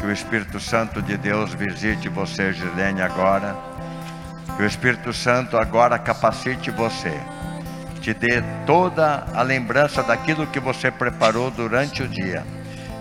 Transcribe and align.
Que 0.00 0.06
o 0.06 0.12
Espírito 0.12 0.58
Santo 0.58 1.02
de 1.02 1.18
Deus 1.18 1.52
visite 1.52 2.08
você, 2.08 2.54
Gilene, 2.54 3.02
agora. 3.02 3.54
Que 4.56 4.62
o 4.62 4.66
Espírito 4.66 5.12
Santo 5.12 5.58
agora 5.58 5.98
capacite 5.98 6.70
você. 6.70 7.12
Te 8.00 8.14
dê 8.14 8.42
toda 8.64 9.26
a 9.34 9.42
lembrança 9.42 10.02
daquilo 10.02 10.46
que 10.46 10.58
você 10.58 10.90
preparou 10.90 11.50
durante 11.50 12.02
o 12.02 12.08
dia. 12.08 12.42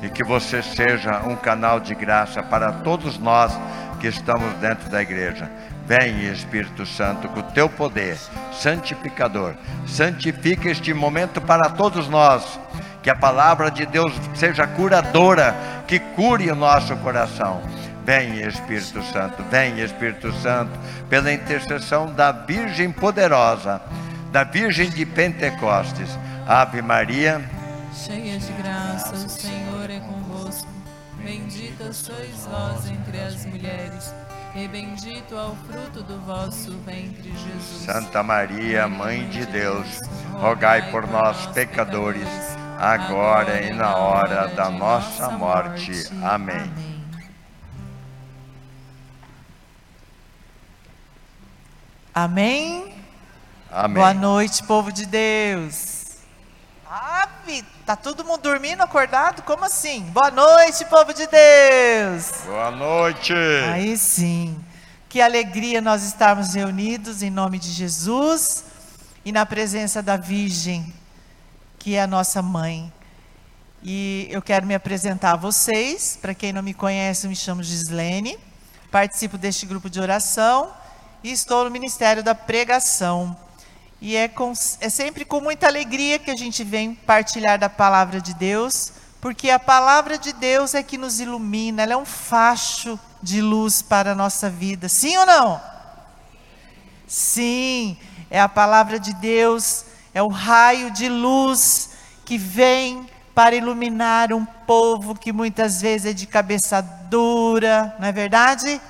E 0.04 0.10
que 0.10 0.26
você 0.26 0.62
seja 0.62 1.22
um 1.22 1.38
canal 1.38 1.80
de 1.80 1.96
graça 1.96 2.44
para 2.44 2.70
todos 2.74 3.18
nós 3.18 3.58
que 4.02 4.08
estamos 4.08 4.54
dentro 4.56 4.90
da 4.90 5.02
igreja. 5.02 5.50
Vem, 5.86 6.30
Espírito 6.30 6.86
Santo, 6.86 7.30
com 7.30 7.40
o 7.40 7.44
teu 7.44 7.70
poder 7.70 8.18
santificador. 8.52 9.56
Santifica 9.88 10.70
este 10.70 10.94
momento 10.94 11.40
para 11.40 11.70
todos 11.70 12.10
nós. 12.10 12.60
Que 13.10 13.14
a 13.14 13.16
palavra 13.16 13.72
de 13.72 13.88
Deus 13.88 14.14
seja 14.36 14.68
curadora, 14.68 15.56
que 15.88 15.98
cure 15.98 16.52
o 16.52 16.56
nosso 16.56 16.96
coração. 16.98 17.60
Vem, 18.06 18.40
Espírito 18.42 19.02
Santo, 19.02 19.42
vem, 19.50 19.80
Espírito 19.80 20.32
Santo, 20.34 20.70
pela 21.10 21.34
intercessão 21.34 22.14
da 22.14 22.32
Virgem 22.32 22.92
poderosa, 22.92 23.82
da 24.32 24.44
Virgem 24.44 24.92
de 24.92 25.08
Pentecostes. 25.08 26.20
Ave 26.48 26.84
Maria, 26.84 27.42
cheia 27.92 28.38
de 28.38 28.52
graça, 28.62 29.16
o 29.16 29.28
Senhor 29.28 29.90
é 29.90 30.00
convosco. 30.02 30.70
Bendita 31.18 31.92
sois 31.92 32.46
vós 32.46 32.92
entre 32.92 33.22
as 33.22 33.44
mulheres 33.44 34.14
e 34.56 34.68
bendito 34.68 35.36
é 35.36 35.46
o 35.46 35.56
fruto 35.56 36.04
do 36.04 36.20
vosso 36.22 36.72
ventre, 36.86 37.32
Jesus. 37.32 37.86
Santa 37.86 38.22
Maria, 38.22 38.88
Mãe 38.88 39.28
de 39.30 39.46
Deus, 39.46 40.00
rogai 40.34 40.92
por 40.92 41.08
nós, 41.08 41.48
pecadores, 41.48 42.28
agora 42.80 43.62
e 43.62 43.74
na 43.74 43.98
hora 43.98 44.48
da 44.48 44.70
nossa 44.70 45.30
morte. 45.32 45.92
Amém. 46.24 46.72
Amém? 52.16 52.96
Amém. 53.70 53.96
Boa 53.96 54.14
noite, 54.14 54.64
povo 54.64 54.94
de 54.94 55.06
Deus. 55.06 56.06
Ave, 56.90 57.64
tá 57.86 57.98
todo 57.98 58.24
mundo 58.24 58.42
dormindo, 58.42 58.82
acordado? 58.82 59.42
Como 59.44 59.66
assim? 59.66 60.02
Boa 60.12 60.32
noite, 60.32 60.86
povo 60.86 61.14
de 61.14 61.28
Deus. 61.28 62.32
Boa 62.46 62.72
noite. 62.72 63.34
Aí 63.72 63.98
sim. 63.98 64.58
Que 65.10 65.22
alegria 65.22 65.82
nós 65.82 66.04
estarmos 66.04 66.54
reunidos 66.54 67.22
em 67.22 67.30
nome 67.30 67.60
de 67.60 67.72
Jesus 67.72 68.64
e 69.26 69.32
na 69.32 69.46
presença 69.46 70.02
da 70.02 70.16
Virgem, 70.16 70.94
que 71.80 71.96
é 71.96 72.02
a 72.04 72.08
nossa 72.08 72.42
mãe. 72.42 72.92
E 73.82 74.28
eu 74.30 74.42
quero 74.42 74.68
me 74.68 74.76
apresentar 74.76 75.32
a 75.32 75.38
vocês. 75.38 76.20
Para 76.22 76.36
quem 76.36 76.52
não 76.52 76.62
me 76.62 76.74
conhece, 76.74 77.28
me 77.28 77.36
chamo 77.36 77.64
Gislene. 77.64 78.38
Participo 78.92 79.38
deste 79.38 79.66
grupo 79.66 79.90
de 79.90 80.00
oração 80.00 80.72
e 81.24 81.32
estou 81.32 81.64
no 81.64 81.72
Ministério 81.72 82.22
da 82.22 82.36
Pregação. 82.36 83.36
E 84.02 84.16
é, 84.16 84.28
com, 84.28 84.52
é 84.80 84.90
sempre 84.90 85.26
com 85.26 85.42
muita 85.42 85.68
alegria 85.68 86.20
que 86.20 86.32
a 86.32 86.36
gente 86.36 86.64
vem 86.64 86.94
partilhar 86.94 87.58
da 87.60 87.70
palavra 87.70 88.22
de 88.22 88.34
Deus, 88.34 88.94
porque 89.20 89.50
a 89.50 89.60
palavra 89.60 90.18
de 90.18 90.32
Deus 90.32 90.74
é 90.74 90.82
que 90.82 90.98
nos 90.98 91.20
ilumina, 91.20 91.84
ela 91.84 91.94
é 91.94 91.98
um 91.98 92.06
facho 92.06 92.98
de 93.22 93.42
luz 93.42 93.82
para 93.82 94.14
a 94.14 94.16
nossa 94.16 94.50
vida. 94.50 94.88
Sim 94.88 95.18
ou 95.18 95.26
não? 95.26 95.62
Sim, 97.06 97.98
é 98.30 98.40
a 98.40 98.48
palavra 98.48 99.00
de 99.00 99.14
Deus, 99.16 99.84
é 100.20 100.24
o 100.24 100.28
raio 100.28 100.92
de 100.92 101.08
luz 101.08 101.92
que 102.26 102.38
vem 102.38 103.10
para 103.34 103.56
iluminar 103.56 104.34
um 104.34 104.44
povo 104.44 105.16
que 105.16 105.32
muitas 105.32 105.82
vezes 105.82 106.08
é 106.08 106.14
de 106.14 106.28
cabeça 106.28 106.82
dura, 106.82 107.96
não 107.98 108.06
é 108.06 108.12
verdade? 108.12 108.82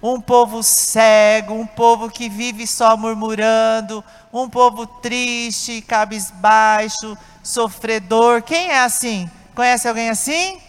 Um 0.00 0.20
povo 0.20 0.62
cego, 0.62 1.52
um 1.52 1.66
povo 1.66 2.08
que 2.08 2.28
vive 2.28 2.64
só 2.64 2.96
murmurando, 2.96 4.04
um 4.32 4.48
povo 4.48 4.86
triste, 4.86 5.82
cabisbaixo, 5.82 7.18
sofredor. 7.42 8.40
Quem 8.42 8.70
é 8.70 8.78
assim? 8.78 9.28
Conhece 9.56 9.88
alguém 9.88 10.10
assim? 10.10 10.60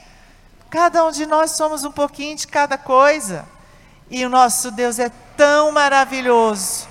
Cada 0.71 1.05
um 1.05 1.11
de 1.11 1.27
nós 1.27 1.51
somos 1.51 1.83
um 1.83 1.91
pouquinho 1.91 2.35
de 2.35 2.47
cada 2.47 2.79
coisa. 2.79 3.47
E 4.09 4.25
o 4.25 4.29
nosso 4.29 4.71
Deus 4.71 4.97
é 4.97 5.09
tão 5.37 5.71
maravilhoso 5.71 6.87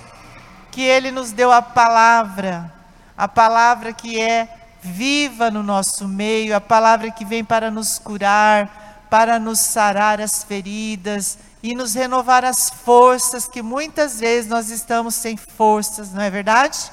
que 0.71 0.83
ele 0.83 1.11
nos 1.11 1.33
deu 1.33 1.51
a 1.51 1.61
palavra, 1.61 2.78
a 3.19 3.27
palavra 3.27 3.93
que 3.93 4.21
é 4.21 4.49
viva 4.81 5.51
no 5.51 5.61
nosso 5.61 6.07
meio, 6.07 6.55
a 6.55 6.61
palavra 6.61 7.11
que 7.11 7.25
vem 7.25 7.45
para 7.45 7.69
nos 7.69 7.99
curar, 7.99 9.07
para 9.11 9.41
nos 9.41 9.59
sarar 9.59 10.21
as 10.21 10.45
feridas 10.45 11.37
e 11.61 11.75
nos 11.75 11.95
renovar 11.95 12.45
as 12.45 12.71
forças, 12.71 13.49
que 13.49 13.61
muitas 13.61 14.21
vezes 14.21 14.49
nós 14.49 14.71
estamos 14.71 15.17
sem 15.17 15.37
forças, 15.37 16.13
não 16.13 16.23
é 16.23 16.31
verdade? 16.31 16.93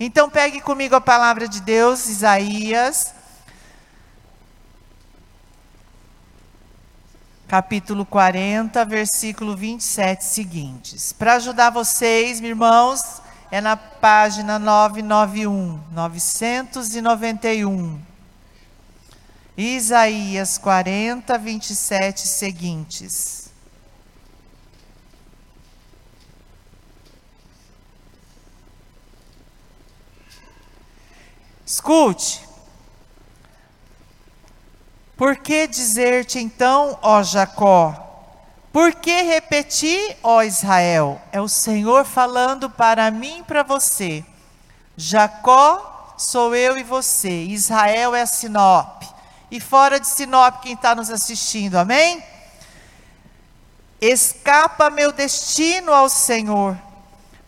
Então 0.00 0.28
pegue 0.28 0.60
comigo 0.60 0.96
a 0.96 1.00
palavra 1.00 1.46
de 1.46 1.60
Deus, 1.60 2.08
Isaías, 2.08 3.14
capítulo 7.46 8.04
40, 8.04 8.84
versículo 8.86 9.56
27 9.56 10.24
seguintes. 10.24 11.12
Para 11.12 11.34
ajudar 11.34 11.70
vocês, 11.70 12.40
meus 12.40 12.50
irmãos, 12.50 13.22
é 13.54 13.60
na 13.60 13.76
página 13.76 14.58
991, 14.58 15.80
991. 15.92 18.02
Isaías 19.56 20.58
40, 20.58 21.38
27 21.38 22.26
seguintes. 22.26 23.52
Escute. 31.64 32.44
Por 35.16 35.36
que 35.36 35.68
dizer-te 35.68 36.40
então, 36.40 36.98
ó 37.00 37.22
Jacó? 37.22 38.03
Por 38.74 38.92
que 38.92 39.22
repetir, 39.22 40.16
ó 40.20 40.42
Israel? 40.42 41.22
É 41.30 41.40
o 41.40 41.48
Senhor 41.48 42.04
falando 42.04 42.68
para 42.68 43.08
mim 43.08 43.38
e 43.38 43.42
para 43.44 43.62
você. 43.62 44.24
Jacó 44.96 46.16
sou 46.18 46.56
eu 46.56 46.76
e 46.76 46.82
você. 46.82 47.44
Israel 47.44 48.16
é 48.16 48.26
Sinop. 48.26 49.04
E 49.48 49.60
fora 49.60 50.00
de 50.00 50.08
Sinop, 50.08 50.60
quem 50.60 50.72
está 50.72 50.92
nos 50.92 51.08
assistindo, 51.08 51.76
amém? 51.76 52.20
Escapa 54.00 54.90
meu 54.90 55.12
destino 55.12 55.92
ao 55.92 56.08
Senhor. 56.08 56.76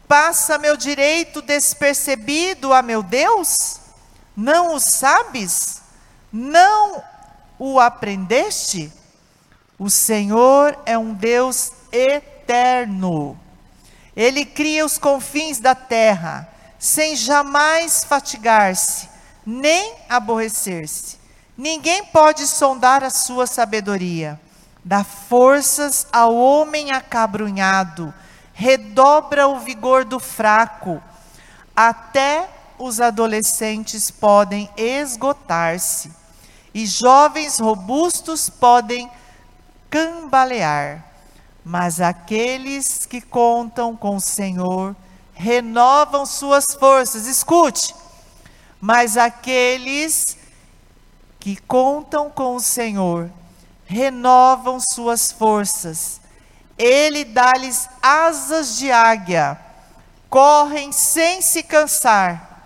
Passa 0.07 0.59
meu 0.59 0.77
direito 0.77 1.43
despercebido 1.43 2.73
a 2.73 2.83
meu 2.83 3.03
Deus? 3.03 3.81
Não 4.37 4.77
o 4.77 4.79
sabes? 4.79 5.83
Não 6.33 7.03
o 7.59 7.81
aprendeste? 7.81 8.93
O 9.79 9.91
Senhor 9.91 10.79
é 10.87 10.97
um 10.97 11.13
Deus 11.13 11.73
eterno. 11.93 13.39
Ele 14.17 14.47
cria 14.47 14.87
os 14.87 14.97
confins 14.97 15.59
da 15.59 15.75
terra, 15.75 16.49
sem 16.79 17.15
jamais 17.15 18.03
fatigar-se, 18.03 19.09
nem 19.45 19.95
aborrecer-se. 20.09 21.19
Ninguém 21.57 22.05
pode 22.05 22.47
sondar 22.47 23.05
a 23.05 23.11
sua 23.11 23.47
sabedoria. 23.47 24.41
Dá 24.83 25.05
forças 25.05 26.07
ao 26.13 26.35
homem 26.35 26.93
acabrunhado, 26.93 28.15
redobra 28.55 29.47
o 29.49 29.59
vigor 29.59 30.05
do 30.05 30.19
fraco, 30.19 31.03
até 31.75 32.49
os 32.79 33.01
adolescentes 33.01 34.11
podem 34.11 34.71
esgotar-se 34.77 36.11
e 36.73 36.87
jovens 36.87 37.59
robustos 37.59 38.49
podem 38.49 39.11
cambalear, 39.91 41.05
mas 41.65 42.01
aqueles 42.01 43.07
que 43.07 43.21
contam 43.21 43.97
com 43.97 44.17
o 44.17 44.21
Senhor 44.21 44.95
renovam 45.33 46.25
suas 46.25 46.67
forças. 46.79 47.27
Escute, 47.27 47.95
mas 48.81 49.17
aqueles 49.17 50.37
que 51.39 51.57
contam 51.57 52.31
com 52.31 52.57
o 52.57 52.61
Senhor 52.61 53.31
renovam 53.85 54.79
suas 54.81 55.33
forças. 55.33 56.21
Ele 56.79 57.25
dá-lhes 57.25 57.89
asas 58.03 58.77
de 58.77 58.91
águia, 58.91 59.59
correm 60.29 60.93
sem 60.93 61.41
se 61.41 61.63
cansar 61.63 62.57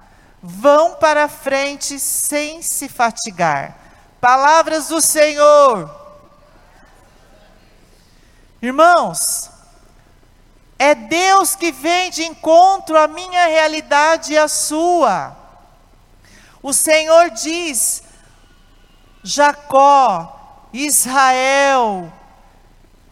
vão 0.43 0.94
para 0.94 1.28
frente 1.28 1.99
sem 1.99 2.62
se 2.62 2.88
fatigar. 2.88 3.76
Palavras 4.20 4.88
do 4.88 5.00
Senhor. 5.00 6.00
Irmãos, 8.62 9.50
é 10.78 10.94
Deus 10.94 11.54
que 11.54 11.72
vem 11.72 12.10
de 12.10 12.24
encontro 12.24 12.98
à 12.98 13.06
minha 13.06 13.46
realidade 13.46 14.32
e 14.32 14.38
à 14.38 14.48
sua. 14.48 15.36
O 16.62 16.72
Senhor 16.72 17.30
diz: 17.30 18.02
Jacó, 19.22 20.68
Israel, 20.72 22.12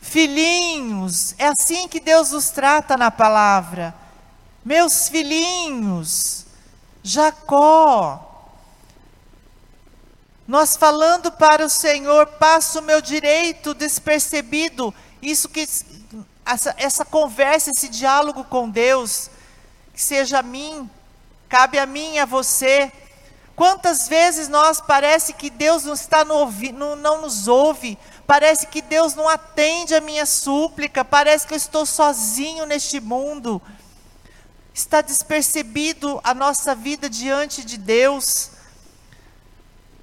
filhinhos, 0.01 1.35
é 1.39 1.47
assim 1.47 1.89
que 1.89 2.01
Deus 2.01 2.31
nos 2.31 2.51
trata 2.51 2.97
na 2.97 3.11
palavra. 3.11 3.95
Meus 4.65 5.09
filhinhos, 5.09 6.47
Jacó. 7.03 8.25
Nós 10.47 10.79
falando 10.79 11.31
para 11.31 11.67
o 11.67 11.69
Senhor, 11.69 12.27
passo 12.39 12.79
o 12.79 12.83
meu 12.83 13.03
direito 13.03 13.75
despercebido, 13.75 14.95
isso 15.23 15.49
que 15.49 15.67
essa, 16.45 16.75
essa 16.79 17.05
conversa, 17.05 17.71
esse 17.71 17.89
diálogo 17.89 18.45
com 18.45 18.71
Deus, 18.71 19.31
que 19.93 20.01
seja 20.01 20.39
a 20.39 20.43
mim, 20.43 20.89
cabe 21.49 21.79
a 21.79 21.87
mim 21.87 22.15
e 22.15 22.19
a 22.19 22.25
você. 22.25 22.93
Quantas 23.55 24.09
vezes 24.09 24.49
nós 24.49 24.81
parece 24.81 25.33
que 25.33 25.51
Deus 25.51 25.85
não 25.85 25.95
está 25.95 26.25
no, 26.25 26.51
não, 26.73 26.97
não 26.97 27.23
nos 27.23 27.49
ouve, 27.49 27.99
parece 28.27 28.67
que 28.69 28.81
Deus 28.81 29.15
não 29.15 29.29
atende 29.29 29.95
a 29.95 30.01
minha 30.01 30.25
súplica, 30.25 31.05
parece 31.05 31.47
que 31.47 31.55
eu 31.55 31.59
estou 31.59 31.85
sozinho 31.85 32.67
neste 32.67 33.01
mundo. 33.01 33.61
Está 34.73 35.01
despercebido 35.01 36.21
a 36.23 36.33
nossa 36.33 36.73
vida 36.73 37.11
diante 37.11 37.65
de 37.65 37.77
Deus. 37.77 38.53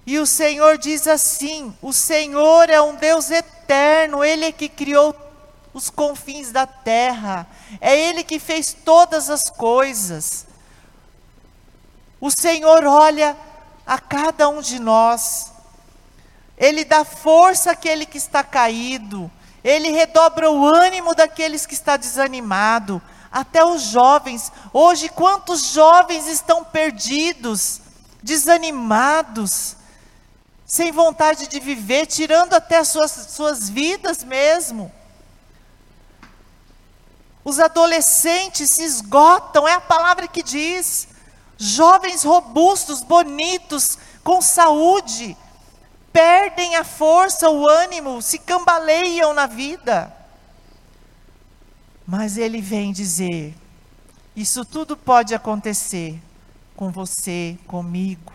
E 0.05 0.19
o 0.19 0.25
Senhor 0.25 0.77
diz 0.77 1.07
assim: 1.07 1.73
o 1.81 1.91
Senhor 1.91 2.69
é 2.69 2.79
um 2.79 2.95
Deus 2.95 3.31
eterno, 3.31 4.23
Ele 4.23 4.45
é 4.45 4.51
que 4.51 4.69
criou 4.69 5.15
os 5.73 5.89
confins 5.89 6.51
da 6.51 6.67
terra, 6.67 7.47
é 7.81 7.99
Ele 7.99 8.23
que 8.23 8.39
fez 8.39 8.75
todas 8.85 9.29
as 9.29 9.49
coisas. 9.49 10.45
O 12.21 12.29
Senhor 12.31 12.85
olha 12.85 13.35
a 13.85 13.99
cada 13.99 14.47
um 14.47 14.61
de 14.61 14.79
nós, 14.79 15.51
Ele 16.57 16.85
dá 16.85 17.03
força 17.03 17.71
àquele 17.71 18.05
que 18.05 18.17
está 18.17 18.43
caído, 18.43 19.29
Ele 19.63 19.89
redobra 19.89 20.51
o 20.51 20.65
ânimo 20.65 21.15
daqueles 21.15 21.65
que 21.65 21.73
está 21.73 21.97
desanimado, 21.97 23.01
até 23.31 23.65
os 23.65 23.81
jovens. 23.81 24.51
Hoje, 24.71 25.09
quantos 25.09 25.73
jovens 25.73 26.27
estão 26.27 26.63
perdidos, 26.63 27.81
desanimados, 28.23 29.75
sem 30.65 30.91
vontade 30.91 31.47
de 31.47 31.59
viver, 31.59 32.07
tirando 32.07 32.53
até 32.53 32.77
as 32.77 32.87
suas, 32.87 33.11
suas 33.11 33.69
vidas 33.69 34.23
mesmo. 34.23 34.91
Os 37.43 37.59
adolescentes 37.59 38.71
se 38.71 38.83
esgotam, 38.83 39.67
é 39.67 39.73
a 39.73 39.81
palavra 39.81 40.27
que 40.27 40.41
diz. 40.41 41.07
Jovens 41.57 42.23
robustos, 42.23 43.01
bonitos, 43.01 43.97
com 44.23 44.41
saúde, 44.41 45.37
perdem 46.11 46.75
a 46.75 46.83
força, 46.83 47.49
o 47.49 47.67
ânimo, 47.67 48.21
se 48.21 48.39
cambaleiam 48.39 49.33
na 49.33 49.45
vida. 49.45 50.11
Mas 52.05 52.37
ele 52.37 52.59
vem 52.59 52.91
dizer: 52.91 53.55
isso 54.35 54.65
tudo 54.65 54.97
pode 54.97 55.35
acontecer 55.35 56.19
com 56.75 56.89
você, 56.89 57.57
comigo. 57.67 58.33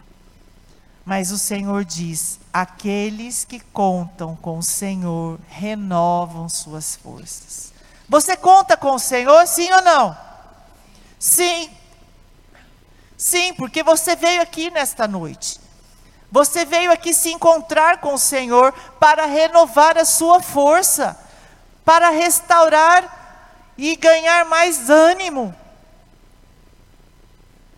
Mas 1.10 1.32
o 1.32 1.38
Senhor 1.38 1.84
diz: 1.84 2.38
aqueles 2.52 3.42
que 3.42 3.58
contam 3.58 4.36
com 4.36 4.58
o 4.58 4.62
Senhor 4.62 5.40
renovam 5.48 6.48
suas 6.48 6.94
forças. 6.94 7.72
Você 8.08 8.36
conta 8.36 8.76
com 8.76 8.92
o 8.92 8.98
Senhor, 9.00 9.44
sim 9.48 9.68
ou 9.72 9.82
não? 9.82 10.16
Sim. 11.18 11.68
Sim, 13.16 13.52
porque 13.54 13.82
você 13.82 14.14
veio 14.14 14.40
aqui 14.40 14.70
nesta 14.70 15.08
noite. 15.08 15.60
Você 16.30 16.64
veio 16.64 16.92
aqui 16.92 17.12
se 17.12 17.32
encontrar 17.32 17.98
com 17.98 18.14
o 18.14 18.18
Senhor 18.18 18.72
para 19.00 19.26
renovar 19.26 19.98
a 19.98 20.04
sua 20.04 20.40
força, 20.40 21.18
para 21.84 22.10
restaurar 22.10 23.72
e 23.76 23.96
ganhar 23.96 24.44
mais 24.44 24.88
ânimo. 24.88 25.52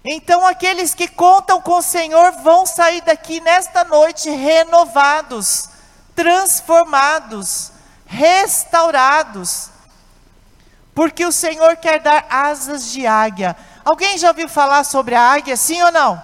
Então, 0.05 0.47
aqueles 0.47 0.95
que 0.95 1.07
contam 1.07 1.61
com 1.61 1.79
o 1.79 1.83
Senhor 1.83 2.33
vão 2.43 2.67
sair 2.67 3.01
daqui 3.03 3.41
nesta 3.41 3.85
noite 3.85 4.29
renovados, 4.31 5.69
transformados, 6.15 7.71
restaurados 8.07 9.73
porque 10.95 11.25
o 11.25 11.33
Senhor 11.33 11.77
quer 11.77 12.01
dar 12.01 12.27
asas 12.29 12.91
de 12.91 13.07
águia. 13.07 13.57
Alguém 13.85 14.19
já 14.19 14.29
ouviu 14.29 14.49
falar 14.49 14.85
sobre 14.85 15.15
a 15.15 15.33
águia, 15.33 15.57
sim 15.57 15.81
ou 15.83 15.91
não? 15.91 16.23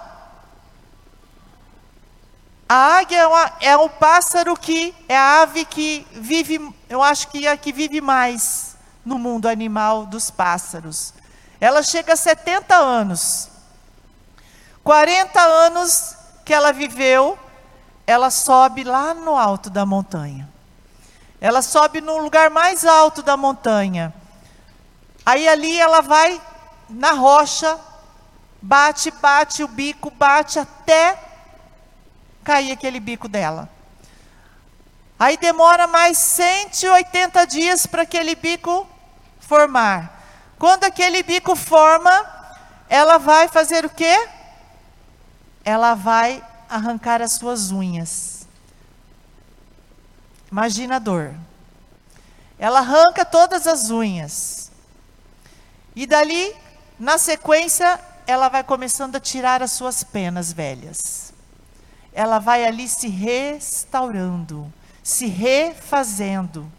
A 2.69 2.99
águia 2.99 3.19
é, 3.19 3.27
uma, 3.27 3.53
é 3.61 3.77
um 3.79 3.89
pássaro 3.89 4.55
que 4.55 4.95
é 5.09 5.17
a 5.17 5.41
ave 5.41 5.65
que 5.65 6.07
vive, 6.13 6.61
eu 6.89 7.03
acho 7.03 7.29
que 7.29 7.47
é 7.47 7.51
a 7.51 7.57
que 7.57 7.73
vive 7.73 8.01
mais 8.01 8.77
no 9.05 9.19
mundo 9.19 9.49
animal 9.49 10.05
dos 10.05 10.31
pássaros. 10.31 11.15
Ela 11.59 11.83
chega 11.83 12.13
a 12.13 12.17
70 12.17 12.77
anos. 12.77 13.49
40 14.89 15.39
anos 15.39 16.17
que 16.47 16.55
ela 16.55 16.73
viveu, 16.73 17.39
ela 18.07 18.31
sobe 18.31 18.85
lá 18.85 19.13
no 19.13 19.37
alto 19.37 19.69
da 19.69 19.85
montanha. 19.85 20.49
Ela 21.43 21.61
sobe 21.61 22.01
no 22.01 22.17
lugar 22.17 22.49
mais 22.49 22.87
alto 22.87 23.23
da 23.23 23.37
montanha. 23.37 24.15
Aí 25.27 25.47
ali 25.47 25.79
ela 25.79 26.01
vai 26.01 26.41
na 26.89 27.13
rocha, 27.13 27.79
bate, 28.63 29.11
bate 29.11 29.63
o 29.63 29.69
bico, 29.69 30.11
bate 30.11 30.59
até 30.59 31.19
cair 32.43 32.73
aquele 32.73 32.99
bico 32.99 33.29
dela. 33.29 33.69
Aí 35.19 35.37
demora 35.37 35.87
mais 35.87 36.17
180 36.17 37.47
dias 37.47 37.85
para 37.85 38.05
aquele 38.05 38.35
bico 38.35 38.89
formar. 39.39 40.19
Quando 40.59 40.85
aquele 40.85 41.23
bico 41.23 41.55
forma, 41.55 42.25
ela 42.89 43.19
vai 43.19 43.49
fazer 43.49 43.85
o 43.85 43.91
quê? 43.91 44.38
Ela 45.69 45.95
vai 45.95 46.43
arrancar 46.67 47.21
as 47.21 47.33
suas 47.33 47.71
unhas. 47.71 48.49
Imagina 50.51 50.97
a 50.97 50.99
dor. 50.99 51.35
Ela 52.59 52.79
arranca 52.79 53.23
todas 53.23 53.67
as 53.67 53.91
unhas. 53.91 54.73
E 55.95 56.07
dali, 56.07 56.57
na 56.99 57.19
sequência, 57.19 58.01
ela 58.27 58.49
vai 58.49 58.65
começando 58.65 59.17
a 59.17 59.21
tirar 59.21 59.63
as 59.63 59.73
suas 59.73 60.03
penas 60.03 60.55
velhas. 60.55 61.35
Ela 62.15 62.39
vai 62.39 62.65
ali 62.65 62.89
se 62.89 63.09
restaurando, 63.09 64.73
se 65.03 65.27
refazendo, 65.27 66.73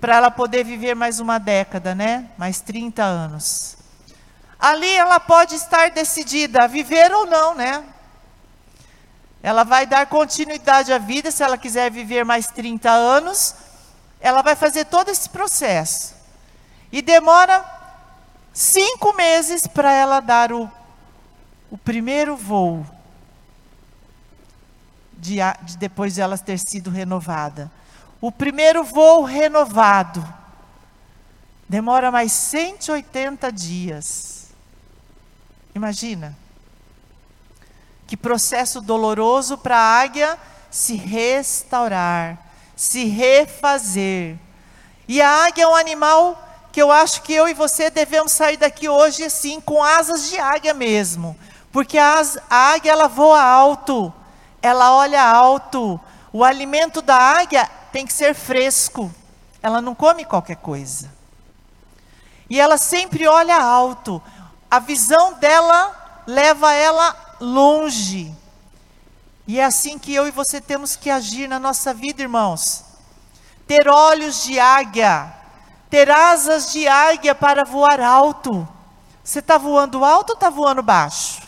para 0.00 0.16
ela 0.16 0.32
poder 0.32 0.64
viver 0.64 0.96
mais 0.96 1.20
uma 1.20 1.38
década, 1.38 1.94
né? 1.94 2.28
Mais 2.36 2.60
30 2.60 3.04
anos. 3.04 3.77
Ali 4.58 4.90
ela 4.90 5.20
pode 5.20 5.54
estar 5.54 5.90
decidida 5.90 6.64
a 6.64 6.66
viver 6.66 7.12
ou 7.12 7.26
não, 7.26 7.54
né? 7.54 7.84
Ela 9.40 9.62
vai 9.62 9.86
dar 9.86 10.06
continuidade 10.06 10.92
à 10.92 10.98
vida, 10.98 11.30
se 11.30 11.42
ela 11.42 11.56
quiser 11.56 11.90
viver 11.90 12.24
mais 12.24 12.48
30 12.48 12.90
anos, 12.90 13.54
ela 14.20 14.42
vai 14.42 14.56
fazer 14.56 14.86
todo 14.86 15.10
esse 15.10 15.28
processo. 15.28 16.14
E 16.90 17.00
demora 17.00 17.64
cinco 18.52 19.12
meses 19.14 19.66
para 19.66 19.92
ela 19.92 20.18
dar 20.18 20.52
o, 20.52 20.68
o 21.70 21.78
primeiro 21.78 22.36
voo, 22.36 22.84
de, 25.12 25.36
de 25.62 25.76
depois 25.76 26.14
de 26.14 26.20
ela 26.20 26.36
ter 26.36 26.58
sido 26.58 26.90
renovada. 26.90 27.70
O 28.20 28.32
primeiro 28.32 28.82
voo 28.82 29.22
renovado 29.22 30.26
demora 31.68 32.10
mais 32.10 32.32
180 32.32 33.52
dias. 33.52 34.37
Imagina. 35.74 36.36
Que 38.06 38.16
processo 38.16 38.80
doloroso 38.80 39.58
para 39.58 39.76
a 39.76 40.00
águia 40.00 40.38
se 40.70 40.96
restaurar, 40.96 42.38
se 42.74 43.04
refazer. 43.04 44.36
E 45.06 45.20
a 45.20 45.46
águia 45.46 45.64
é 45.64 45.68
um 45.68 45.74
animal 45.74 46.42
que 46.70 46.80
eu 46.80 46.92
acho 46.92 47.22
que 47.22 47.32
eu 47.32 47.48
e 47.48 47.54
você 47.54 47.90
devemos 47.90 48.32
sair 48.32 48.56
daqui 48.56 48.88
hoje 48.88 49.24
assim, 49.24 49.60
com 49.60 49.82
asas 49.82 50.28
de 50.28 50.38
águia 50.38 50.74
mesmo. 50.74 51.36
Porque 51.72 51.98
a, 51.98 52.22
a 52.48 52.56
águia 52.72 52.92
ela 52.92 53.08
voa 53.08 53.42
alto, 53.42 54.12
ela 54.62 54.94
olha 54.94 55.22
alto. 55.22 56.00
O 56.32 56.44
alimento 56.44 57.00
da 57.00 57.16
águia 57.16 57.68
tem 57.92 58.06
que 58.06 58.12
ser 58.12 58.34
fresco. 58.34 59.12
Ela 59.62 59.80
não 59.80 59.94
come 59.94 60.24
qualquer 60.24 60.56
coisa. 60.56 61.10
E 62.48 62.60
ela 62.60 62.78
sempre 62.78 63.26
olha 63.26 63.60
alto. 63.60 64.22
A 64.70 64.78
visão 64.78 65.34
dela 65.34 66.22
leva 66.26 66.72
ela 66.72 67.36
longe. 67.40 68.34
E 69.46 69.58
é 69.58 69.64
assim 69.64 69.98
que 69.98 70.14
eu 70.14 70.26
e 70.26 70.30
você 70.30 70.60
temos 70.60 70.96
que 70.96 71.08
agir 71.08 71.48
na 71.48 71.58
nossa 71.58 71.94
vida, 71.94 72.22
irmãos. 72.22 72.84
Ter 73.66 73.88
olhos 73.88 74.42
de 74.44 74.58
águia 74.58 75.38
ter 75.90 76.10
asas 76.10 76.72
de 76.72 76.86
águia 76.86 77.34
para 77.34 77.64
voar 77.64 78.00
alto. 78.00 78.66
Você 79.22 79.40
está 79.40 79.58
voando 79.58 80.04
alto 80.04 80.30
ou 80.30 80.34
está 80.34 80.50
voando 80.50 80.82
baixo? 80.82 81.42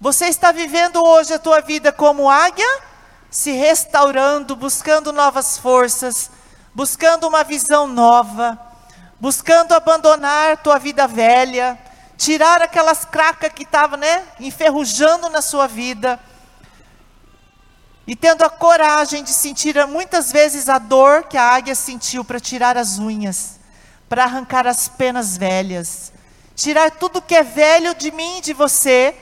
Você 0.00 0.26
está 0.26 0.50
vivendo 0.50 1.00
hoje 1.04 1.32
a 1.32 1.38
tua 1.38 1.60
vida 1.60 1.92
como 1.92 2.28
águia 2.28 2.80
se 3.30 3.52
restaurando, 3.52 4.54
buscando 4.56 5.12
novas 5.12 5.56
forças, 5.56 6.30
buscando 6.74 7.26
uma 7.26 7.44
visão 7.44 7.86
nova, 7.86 8.58
buscando 9.18 9.72
abandonar 9.72 10.58
tua 10.58 10.78
vida 10.78 11.06
velha, 11.06 11.78
tirar 12.22 12.62
aquelas 12.62 13.04
cracas 13.04 13.50
que 13.52 13.64
estavam, 13.64 13.98
né, 13.98 14.24
enferrujando 14.38 15.28
na 15.28 15.42
sua 15.42 15.66
vida. 15.66 16.20
E 18.06 18.14
tendo 18.14 18.44
a 18.44 18.48
coragem 18.48 19.24
de 19.24 19.30
sentir 19.30 19.74
muitas 19.88 20.30
vezes 20.30 20.68
a 20.68 20.78
dor 20.78 21.24
que 21.24 21.36
a 21.36 21.42
águia 21.42 21.74
sentiu 21.74 22.24
para 22.24 22.38
tirar 22.38 22.78
as 22.78 23.00
unhas, 23.00 23.58
para 24.08 24.22
arrancar 24.22 24.68
as 24.68 24.86
penas 24.86 25.36
velhas, 25.36 26.12
tirar 26.54 26.92
tudo 26.92 27.20
que 27.20 27.34
é 27.34 27.42
velho 27.42 27.92
de 27.92 28.12
mim 28.12 28.38
e 28.38 28.42
de 28.42 28.52
você, 28.52 29.16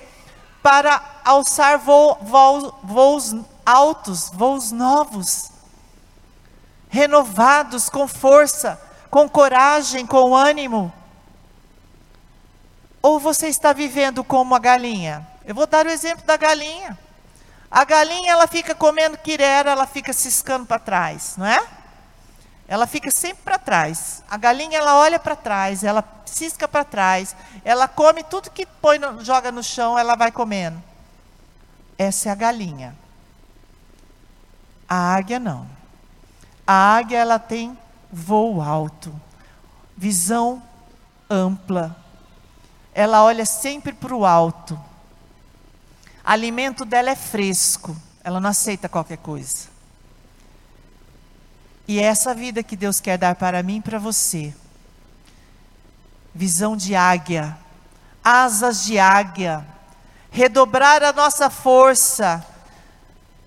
para 0.63 1.03
alçar 1.25 1.79
voo, 1.79 2.19
voo, 2.21 2.81
voos 2.83 3.35
altos, 3.65 4.29
voos 4.29 4.73
novos, 4.73 5.51
renovados, 6.91 7.89
com 7.89 8.07
força, 8.07 8.79
com 9.11 9.27
coragem, 9.27 10.05
com 10.05 10.37
ânimo. 10.37 11.00
Ou 13.03 13.19
você 13.19 13.49
está 13.49 13.73
vivendo 13.73 14.23
como 14.23 14.55
a 14.55 14.59
galinha? 14.59 15.27
Eu 15.45 15.55
vou 15.55 15.67
dar 15.67 15.87
o 15.87 15.91
exemplo 15.91 16.25
da 16.25 16.37
galinha. 16.37 16.99
A 17.71 17.85
galinha, 17.85 18.33
ela 18.33 18.47
fica 18.47 18.75
comendo 18.75 19.17
quirera, 19.17 19.71
ela 19.71 19.87
fica 19.87 20.13
ciscando 20.13 20.67
para 20.67 20.79
trás, 20.79 21.35
não 21.37 21.47
é? 21.47 21.63
Ela 22.67 22.87
fica 22.87 23.11
sempre 23.11 23.43
para 23.45 23.59
trás. 23.59 24.23
A 24.29 24.37
galinha, 24.37 24.79
ela 24.79 24.97
olha 24.97 25.19
para 25.19 25.37
trás, 25.37 25.83
ela 25.83 26.05
cisca 26.27 26.69
para 26.69 26.85
trás, 26.85 27.35
ela 27.65 27.89
come 27.89 28.23
tudo 28.23 28.51
que 28.51 28.67
põe 28.67 28.99
no, 28.99 29.25
joga 29.25 29.51
no 29.51 29.63
chão, 29.63 29.99
ela 29.99 30.15
vai 30.15 30.31
comendo. 30.31 30.83
Essa 31.99 32.29
é 32.29 32.33
a 32.33 32.35
galinha. 32.35 32.97
A 34.89 35.15
águia 35.15 35.39
não. 35.39 35.67
A 36.67 36.97
águia, 36.97 37.19
ela 37.19 37.39
tem 37.39 37.79
voo 38.13 38.61
alto, 38.61 39.13
visão 39.97 40.63
ampla. 41.29 41.97
Ela 43.01 43.25
olha 43.25 43.47
sempre 43.47 43.93
para 43.93 44.15
o 44.15 44.27
alto 44.27 44.79
alimento 46.25 46.85
dela 46.85 47.11
é 47.11 47.17
fresco, 47.17 47.97
ela 48.23 48.41
não 48.41 48.51
aceita 48.51 48.89
qualquer 48.89 49.19
coisa. 49.19 49.69
E 51.89 51.99
é 51.99 52.05
essa 52.05 52.35
vida 52.35 52.63
que 52.63 52.77
Deus 52.77 53.01
quer 53.01 53.19
dar 53.19 53.35
para 53.35 53.63
mim 53.63 53.79
e 53.79 53.83
para 53.83 53.99
você. 53.99 54.55
Visão 56.33 56.77
de 56.77 56.95
águia, 56.95 57.59
asas 58.23 58.85
de 58.85 58.97
águia, 58.97 59.67
redobrar 60.31 61.03
a 61.03 61.13
nossa 61.13 61.51
força. 61.51 62.47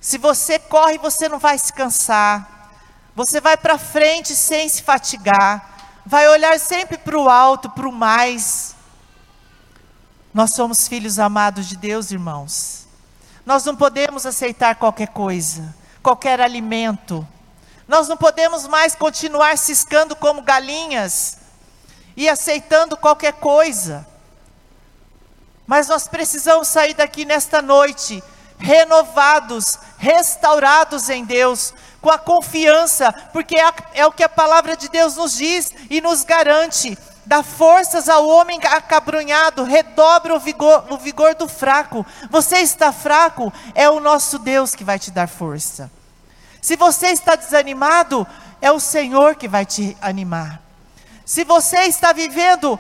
Se 0.01 0.17
você 0.17 0.59
corre, 0.59 0.97
você 0.97 1.29
não 1.29 1.39
vai 1.39 1.57
se 1.57 1.71
cansar. 1.71 2.69
Você 3.15 3.39
vai 3.39 3.55
para 3.55 3.77
frente 3.77 4.35
sem 4.35 4.67
se 4.67 4.83
fatigar. 4.83 6.01
Vai 6.05 6.27
olhar 6.27 6.59
sempre 6.59 6.97
para 6.97 7.17
o 7.17 7.29
alto, 7.29 7.69
para 7.69 7.87
o 7.87 7.93
mais. 7.93 8.75
Nós 10.33 10.53
somos 10.53 10.87
filhos 10.87 11.19
amados 11.19 11.67
de 11.67 11.77
Deus, 11.77 12.09
irmãos. 12.09 12.87
Nós 13.45 13.63
não 13.65 13.75
podemos 13.75 14.25
aceitar 14.25 14.75
qualquer 14.75 15.09
coisa, 15.09 15.75
qualquer 16.01 16.41
alimento. 16.41 17.27
Nós 17.87 18.07
não 18.07 18.17
podemos 18.17 18.67
mais 18.67 18.95
continuar 18.95 19.57
ciscando 19.59 20.15
como 20.15 20.41
galinhas 20.41 21.37
e 22.17 22.27
aceitando 22.27 22.97
qualquer 22.97 23.33
coisa. 23.33 24.07
Mas 25.67 25.87
nós 25.87 26.07
precisamos 26.07 26.67
sair 26.67 26.95
daqui 26.95 27.25
nesta 27.25 27.61
noite 27.61 28.23
renovados, 28.57 29.77
restaurados 29.99 31.09
em 31.09 31.25
Deus, 31.25 31.73
com 32.01 32.09
a 32.09 32.17
confiança, 32.17 33.13
porque 33.31 33.55
é, 33.59 33.71
é 33.93 34.05
o 34.07 34.11
que 34.11 34.23
a 34.23 34.29
palavra 34.29 34.75
de 34.75 34.89
Deus 34.89 35.15
nos 35.15 35.33
diz 35.37 35.71
e 35.89 36.01
nos 36.01 36.23
garante 36.23 36.97
dá 37.25 37.41
forças 37.41 38.09
ao 38.09 38.27
homem 38.27 38.59
acabrunhado, 38.63 39.63
redobra 39.63 40.35
o 40.35 40.39
vigor, 40.39 40.85
o 40.89 40.97
vigor 40.97 41.35
do 41.35 41.47
fraco. 41.47 42.05
Você 42.29 42.57
está 42.57 42.91
fraco, 42.91 43.51
é 43.73 43.89
o 43.89 43.99
nosso 43.99 44.37
Deus 44.39 44.75
que 44.75 44.83
vai 44.83 44.99
te 44.99 45.11
dar 45.11 45.27
força. 45.27 45.91
Se 46.61 46.75
você 46.75 47.07
está 47.07 47.35
desanimado, 47.35 48.25
é 48.61 48.71
o 48.71 48.79
Senhor 48.79 49.35
que 49.35 49.47
vai 49.47 49.65
te 49.65 49.97
animar. 50.01 50.61
Se 51.25 51.43
você 51.43 51.81
está 51.83 52.11
vivendo 52.13 52.79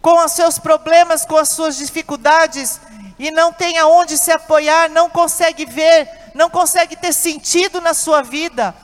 com 0.00 0.24
os 0.24 0.32
seus 0.32 0.58
problemas, 0.58 1.24
com 1.24 1.36
as 1.36 1.50
suas 1.50 1.76
dificuldades, 1.76 2.80
e 3.18 3.30
não 3.30 3.52
tem 3.52 3.78
aonde 3.78 4.16
se 4.16 4.32
apoiar, 4.32 4.88
não 4.88 5.10
consegue 5.10 5.66
ver, 5.66 6.08
não 6.34 6.48
consegue 6.48 6.96
ter 6.96 7.12
sentido 7.12 7.80
na 7.80 7.92
sua 7.92 8.22
vida, 8.22 8.74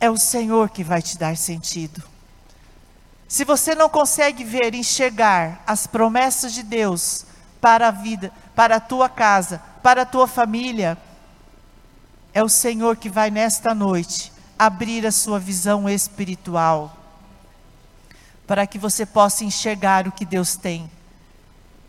é 0.00 0.10
o 0.10 0.16
Senhor 0.16 0.70
que 0.70 0.82
vai 0.82 1.02
te 1.02 1.18
dar 1.18 1.36
sentido. 1.36 2.02
Se 3.28 3.44
você 3.44 3.74
não 3.74 3.88
consegue 3.88 4.42
ver, 4.42 4.74
enxergar 4.74 5.62
as 5.66 5.86
promessas 5.86 6.52
de 6.52 6.62
Deus 6.62 7.26
para 7.60 7.88
a 7.88 7.90
vida, 7.92 8.32
para 8.56 8.76
a 8.76 8.80
tua 8.80 9.08
casa, 9.08 9.62
para 9.82 10.02
a 10.02 10.06
tua 10.06 10.26
família, 10.26 10.98
é 12.32 12.42
o 12.42 12.48
Senhor 12.48 12.96
que 12.96 13.08
vai 13.08 13.30
nesta 13.30 13.74
noite 13.74 14.32
abrir 14.58 15.06
a 15.06 15.12
sua 15.12 15.38
visão 15.38 15.88
espiritual, 15.88 16.96
para 18.46 18.66
que 18.66 18.78
você 18.78 19.06
possa 19.06 19.44
enxergar 19.44 20.08
o 20.08 20.12
que 20.12 20.24
Deus 20.24 20.56
tem 20.56 20.90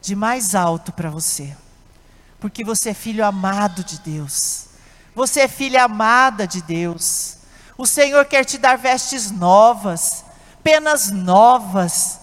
de 0.01 0.15
mais 0.15 0.53
alto 0.53 0.91
para 0.91 1.09
você, 1.09 1.55
porque 2.39 2.63
você 2.63 2.89
é 2.89 2.93
filho 2.93 3.25
amado 3.25 3.83
de 3.83 3.99
Deus, 3.99 4.67
você 5.15 5.41
é 5.41 5.47
filha 5.47 5.83
amada 5.83 6.47
de 6.47 6.61
Deus. 6.61 7.40
O 7.81 7.87
Senhor 7.87 8.25
quer 8.25 8.45
te 8.45 8.59
dar 8.59 8.77
vestes 8.77 9.31
novas, 9.31 10.23
penas 10.61 11.09
novas, 11.09 12.19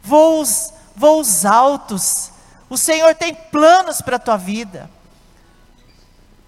voos, 0.00 0.72
voos 0.94 1.44
altos. 1.44 2.30
O 2.70 2.78
Senhor 2.78 3.16
tem 3.16 3.34
planos 3.34 4.00
para 4.00 4.14
a 4.14 4.20
tua 4.20 4.36
vida. 4.36 4.88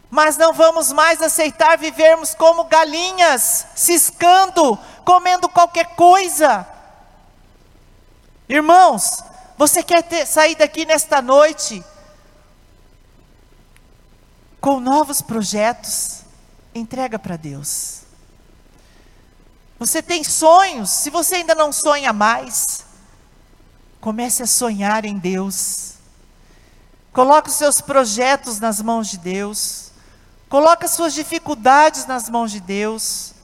Mas 0.08 0.36
não 0.36 0.52
vamos 0.52 0.92
mais 0.92 1.20
aceitar 1.20 1.76
vivermos 1.76 2.32
como 2.32 2.62
galinhas, 2.62 3.66
ciscando, 3.74 4.78
comendo 5.04 5.48
qualquer 5.48 5.96
coisa. 5.96 6.64
Irmãos, 8.48 9.18
você 9.58 9.82
quer 9.82 10.04
ter, 10.04 10.26
sair 10.26 10.54
daqui 10.54 10.86
nesta 10.86 11.20
noite 11.20 11.84
com 14.60 14.78
novos 14.78 15.20
projetos? 15.20 16.13
Entrega 16.74 17.18
para 17.18 17.36
Deus. 17.36 18.02
Você 19.78 20.02
tem 20.02 20.24
sonhos, 20.24 20.90
se 20.90 21.10
você 21.10 21.36
ainda 21.36 21.54
não 21.54 21.72
sonha 21.72 22.12
mais, 22.12 22.84
comece 24.00 24.42
a 24.42 24.46
sonhar 24.46 25.04
em 25.04 25.18
Deus. 25.18 25.94
Coloque 27.12 27.48
os 27.48 27.56
seus 27.56 27.80
projetos 27.80 28.58
nas 28.58 28.80
mãos 28.80 29.08
de 29.08 29.18
Deus. 29.18 29.90
Coloque 30.48 30.84
as 30.84 30.92
suas 30.92 31.14
dificuldades 31.14 32.06
nas 32.06 32.28
mãos 32.28 32.50
de 32.50 32.60
Deus. 32.60 33.34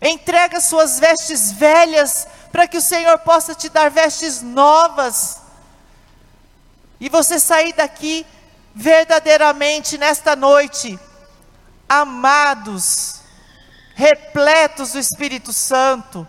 Entrega 0.00 0.60
suas 0.60 0.98
vestes 0.98 1.52
velhas 1.52 2.26
para 2.50 2.66
que 2.66 2.78
o 2.78 2.82
Senhor 2.82 3.18
possa 3.18 3.54
te 3.54 3.68
dar 3.68 3.90
vestes 3.90 4.42
novas. 4.42 5.40
E 6.98 7.08
você 7.08 7.38
sair 7.38 7.74
daqui 7.74 8.26
verdadeiramente 8.74 9.98
nesta 9.98 10.34
noite 10.34 10.98
amados, 11.90 13.16
repletos 13.96 14.92
do 14.92 15.00
Espírito 15.00 15.52
Santo, 15.52 16.24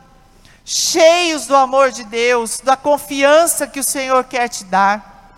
cheios 0.66 1.46
do 1.46 1.56
amor 1.56 1.92
de 1.92 2.04
Deus, 2.04 2.60
da 2.62 2.76
confiança 2.76 3.68
que 3.68 3.80
o 3.80 3.84
Senhor 3.84 4.24
quer 4.24 4.50
te 4.50 4.64
dar. 4.64 5.38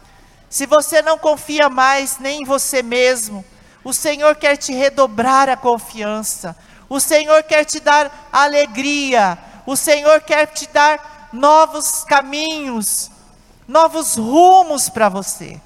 Se 0.49 0.65
você 0.65 1.01
não 1.01 1.17
confia 1.17 1.67
mais 1.67 2.19
nem 2.19 2.41
em 2.41 2.45
você 2.45 2.81
mesmo, 2.81 3.43
o 3.83 3.93
Senhor 3.93 4.37
quer 4.37 4.55
te 4.55 4.71
redobrar 4.71 5.49
a 5.49 5.57
confiança. 5.57 6.55
O 6.87 7.01
Senhor 7.01 7.43
quer 7.43 7.65
te 7.65 7.81
dar 7.81 8.29
alegria. 8.31 9.37
O 9.65 9.75
Senhor 9.75 10.21
quer 10.21 10.45
te 10.45 10.67
dar 10.67 11.29
novos 11.33 12.05
caminhos, 12.05 13.11
novos 13.67 14.15
rumos 14.15 14.87
para 14.87 15.09
você. 15.09 15.59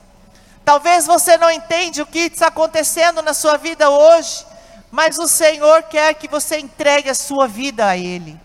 Talvez 0.68 1.06
você 1.08 1.38
não 1.38 1.50
entende 1.50 2.02
o 2.02 2.06
que 2.06 2.20
está 2.20 2.48
acontecendo 2.48 3.22
na 3.22 3.34
sua 3.34 3.56
vida 3.56 3.90
hoje, 3.90 4.46
mas 4.92 5.18
o 5.18 5.26
Senhor 5.26 5.84
quer 5.84 6.14
que 6.16 6.28
você 6.28 6.60
entregue 6.60 7.10
a 7.10 7.16
sua 7.16 7.48
vida 7.48 7.88
a 7.88 7.96
Ele. 7.96 8.38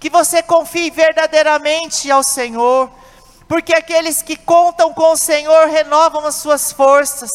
Que 0.00 0.10
você 0.10 0.42
confie 0.42 0.90
verdadeiramente 0.90 2.10
ao 2.10 2.24
Senhor, 2.24 2.90
porque 3.46 3.72
aqueles 3.72 4.20
que 4.20 4.34
contam 4.34 4.92
com 4.92 5.12
o 5.12 5.16
Senhor 5.16 5.68
renovam 5.68 6.26
as 6.26 6.34
suas 6.34 6.72
forças. 6.72 7.30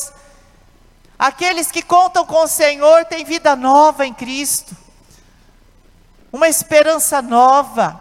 Aqueles 1.18 1.72
que 1.72 1.82
contam 1.82 2.26
com 2.26 2.44
o 2.44 2.48
Senhor 2.50 3.06
têm 3.06 3.24
vida 3.24 3.56
nova 3.56 4.06
em 4.06 4.14
Cristo, 4.14 4.76
uma 6.30 6.50
esperança 6.50 7.22
nova. 7.22 7.98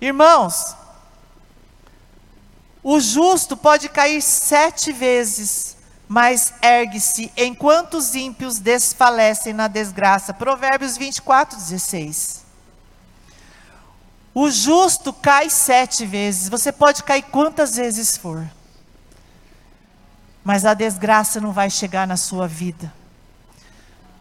Irmãos, 0.00 0.76
o 2.82 2.98
justo 2.98 3.56
pode 3.56 3.88
cair 3.88 4.22
sete 4.22 4.92
vezes, 4.92 5.76
mas 6.08 6.54
ergue-se 6.62 7.30
enquanto 7.36 7.94
os 7.94 8.14
ímpios 8.14 8.58
desfalecem 8.58 9.52
na 9.52 9.68
desgraça. 9.68 10.32
Provérbios 10.32 10.96
24, 10.96 11.58
16. 11.58 12.44
O 14.34 14.50
justo 14.50 15.12
cai 15.12 15.50
sete 15.50 16.06
vezes. 16.06 16.48
Você 16.48 16.72
pode 16.72 17.02
cair 17.02 17.22
quantas 17.22 17.76
vezes 17.76 18.16
for. 18.16 18.48
Mas 20.42 20.64
a 20.64 20.72
desgraça 20.72 21.40
não 21.40 21.52
vai 21.52 21.68
chegar 21.68 22.06
na 22.06 22.16
sua 22.16 22.48
vida. 22.48 22.92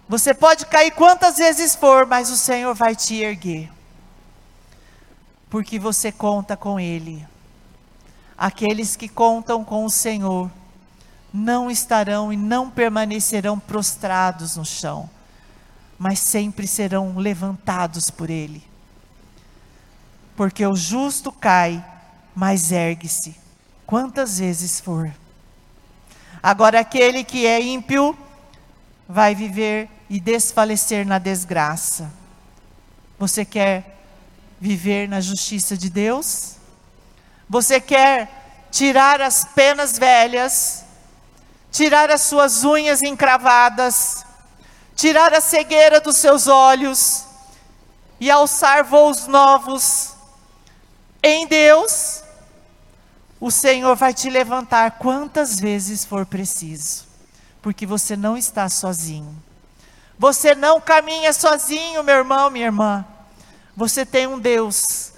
Você 0.08 0.34
pode 0.34 0.66
cair 0.66 0.92
quantas 0.92 1.38
vezes 1.38 1.76
for, 1.76 2.06
mas 2.06 2.30
o 2.30 2.36
Senhor 2.36 2.74
vai 2.74 2.96
te 2.96 3.16
erguer. 3.16 3.72
Porque 5.50 5.80
você 5.80 6.12
conta 6.12 6.58
com 6.58 6.80
Ele. 6.80 7.26
Aqueles 8.40 8.96
que 8.96 9.10
contam 9.10 9.66
com 9.66 9.84
o 9.84 9.90
Senhor 9.90 10.50
não 11.34 11.70
estarão 11.70 12.32
e 12.32 12.38
não 12.38 12.70
permanecerão 12.70 13.60
prostrados 13.60 14.56
no 14.56 14.64
chão, 14.64 15.10
mas 15.98 16.20
sempre 16.20 16.66
serão 16.66 17.18
levantados 17.18 18.10
por 18.10 18.30
Ele. 18.30 18.64
Porque 20.38 20.66
o 20.66 20.74
justo 20.74 21.34
cai, 21.34 21.86
mas 22.34 22.72
ergue-se, 22.72 23.36
quantas 23.86 24.40
vezes 24.40 24.80
for. 24.80 25.14
Agora, 26.42 26.80
aquele 26.80 27.26
que 27.26 27.46
é 27.46 27.62
ímpio 27.62 28.18
vai 29.06 29.36
viver 29.36 29.90
e 30.10 30.18
desfalecer 30.18 31.06
na 31.06 31.20
desgraça. 31.20 32.10
Você 33.20 33.44
quer 33.44 34.00
viver 34.62 35.10
na 35.10 35.20
justiça 35.20 35.76
de 35.76 35.90
Deus? 35.90 36.59
Você 37.50 37.82
quer 37.82 38.68
tirar 38.72 39.20
as 39.22 39.44
penas 39.44 39.98
velhas 39.98 40.86
tirar 41.72 42.10
as 42.10 42.22
suas 42.22 42.64
unhas 42.64 43.02
encravadas, 43.02 44.26
tirar 44.96 45.34
a 45.34 45.42
cegueira 45.42 46.00
dos 46.02 46.18
seus 46.18 46.48
olhos 46.48 47.26
e 48.20 48.30
alçar 48.30 48.84
voos 48.84 49.28
novos. 49.28 50.14
Em 51.22 51.48
Deus, 51.48 52.24
o 53.40 53.52
Senhor 53.52 53.96
vai 53.96 54.14
te 54.14 54.30
levantar 54.30 54.92
quantas 54.92 55.60
vezes 55.60 56.04
for 56.06 56.26
preciso, 56.26 57.06
porque 57.62 57.86
você 57.86 58.16
não 58.16 58.36
está 58.36 58.68
sozinho. 58.68 59.42
Você 60.18 60.54
não 60.54 60.82
caminha 60.82 61.32
sozinho, 61.32 62.04
meu 62.04 62.16
irmão, 62.16 62.50
minha 62.50 62.66
irmã. 62.66 63.06
Você 63.76 64.06
tem 64.06 64.28
um 64.28 64.38
Deus 64.38 65.09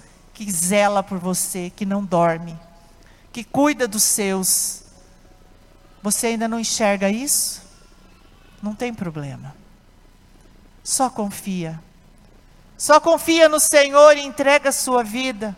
que 0.44 0.52
zela 0.52 1.02
por 1.02 1.18
você, 1.18 1.70
que 1.70 1.84
não 1.84 2.04
dorme, 2.04 2.58
que 3.32 3.44
cuida 3.44 3.86
dos 3.88 4.02
seus 4.02 4.82
você 6.02 6.26
ainda 6.26 6.48
não 6.48 6.58
enxerga 6.58 7.08
isso? 7.08 7.62
Não 8.60 8.74
tem 8.74 8.92
problema. 8.92 9.54
Só 10.82 11.08
confia. 11.08 11.80
Só 12.76 12.98
confia 12.98 13.48
no 13.48 13.60
Senhor 13.60 14.16
e 14.16 14.22
entrega 14.22 14.70
a 14.70 14.72
sua 14.72 15.04
vida. 15.04 15.56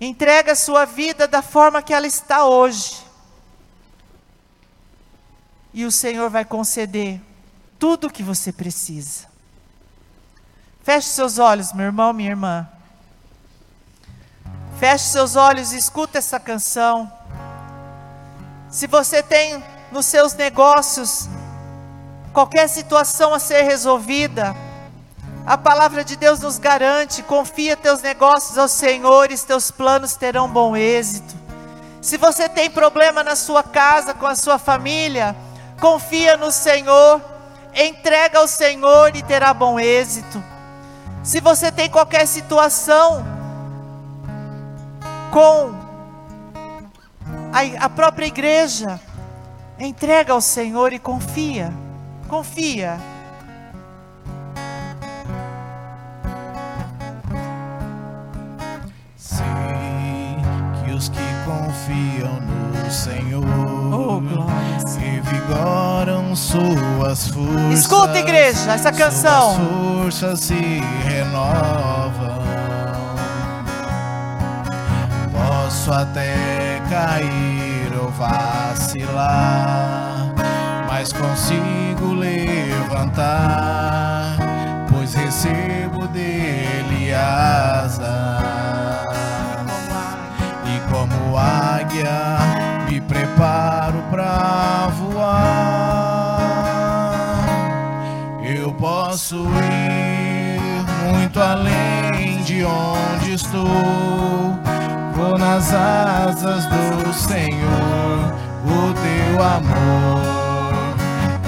Entrega 0.00 0.52
a 0.52 0.56
sua 0.56 0.86
vida 0.86 1.28
da 1.28 1.42
forma 1.42 1.82
que 1.82 1.92
ela 1.92 2.06
está 2.06 2.46
hoje. 2.46 3.04
E 5.74 5.84
o 5.84 5.92
Senhor 5.92 6.30
vai 6.30 6.44
conceder 6.44 7.20
tudo 7.78 8.06
o 8.06 8.10
que 8.10 8.22
você 8.22 8.50
precisa. 8.50 9.26
Feche 10.82 11.08
seus 11.08 11.38
olhos, 11.38 11.74
meu 11.74 11.86
irmão, 11.86 12.14
minha 12.14 12.30
irmã. 12.30 12.66
Feche 14.78 15.04
seus 15.04 15.36
olhos 15.36 15.72
e 15.72 15.78
escuta 15.78 16.18
essa 16.18 16.38
canção. 16.38 17.10
Se 18.68 18.86
você 18.86 19.22
tem 19.22 19.64
nos 19.90 20.04
seus 20.04 20.34
negócios 20.34 21.30
qualquer 22.30 22.68
situação 22.68 23.32
a 23.32 23.38
ser 23.38 23.62
resolvida, 23.62 24.54
a 25.46 25.56
palavra 25.56 26.04
de 26.04 26.14
Deus 26.14 26.40
nos 26.40 26.58
garante: 26.58 27.22
confia 27.22 27.74
teus 27.74 28.02
negócios 28.02 28.58
aos 28.58 28.72
senhores, 28.72 29.44
teus 29.44 29.70
planos 29.70 30.14
terão 30.14 30.46
bom 30.46 30.76
êxito. 30.76 31.34
Se 32.02 32.18
você 32.18 32.46
tem 32.46 32.70
problema 32.70 33.24
na 33.24 33.34
sua 33.34 33.62
casa, 33.62 34.12
com 34.12 34.26
a 34.26 34.34
sua 34.34 34.58
família, 34.58 35.34
confia 35.80 36.36
no 36.36 36.52
Senhor, 36.52 37.22
entrega 37.74 38.40
ao 38.40 38.46
Senhor 38.46 39.16
e 39.16 39.22
terá 39.22 39.54
bom 39.54 39.80
êxito. 39.80 40.44
Se 41.22 41.40
você 41.40 41.72
tem 41.72 41.88
qualquer 41.88 42.26
situação 42.26 43.35
com 45.36 45.74
a, 47.52 47.84
a 47.84 47.88
própria 47.90 48.24
igreja. 48.24 48.98
Entrega 49.78 50.32
ao 50.32 50.40
Senhor 50.40 50.94
e 50.94 50.98
confia. 50.98 51.70
Confia. 52.26 52.98
Sei 59.14 59.44
que 60.82 60.92
os 60.92 61.10
que 61.10 61.18
confiam 61.44 62.40
no 62.40 62.90
Senhor 62.90 63.44
oh, 63.92 64.22
revigoram 64.98 66.34
suas 66.34 67.28
forças. 67.28 67.78
Escuta, 67.78 68.18
igreja, 68.18 68.72
essa 68.72 68.90
canção. 68.90 69.54
Suas 69.54 70.18
forças 70.18 70.40
se 70.40 70.80
renovam. 71.04 71.95
Posso 75.86 76.00
até 76.00 76.82
cair 76.90 77.96
ou 77.96 78.10
vacilar, 78.10 79.14
mas 80.88 81.12
consigo 81.12 82.12
levantar, 82.12 83.16
pois 84.90 85.14
recebo 85.14 86.08
dele 86.08 87.14
asas. 87.14 88.02
E 90.64 90.80
como 90.90 91.38
águia, 91.38 92.36
me 92.90 93.00
preparo 93.02 94.02
para 94.10 94.88
voar. 94.88 96.40
Eu 98.42 98.72
posso 98.72 99.36
ir 99.36 100.60
muito 101.12 101.40
além 101.40 102.42
de 102.42 102.64
onde 102.64 103.34
estou 103.34 104.75
Vou 105.16 105.36
nas 105.38 105.72
asas 105.72 106.66
do 106.66 107.10
Senhor, 107.14 108.34
o 108.66 108.92
teu 108.92 109.42
amor 109.42 110.94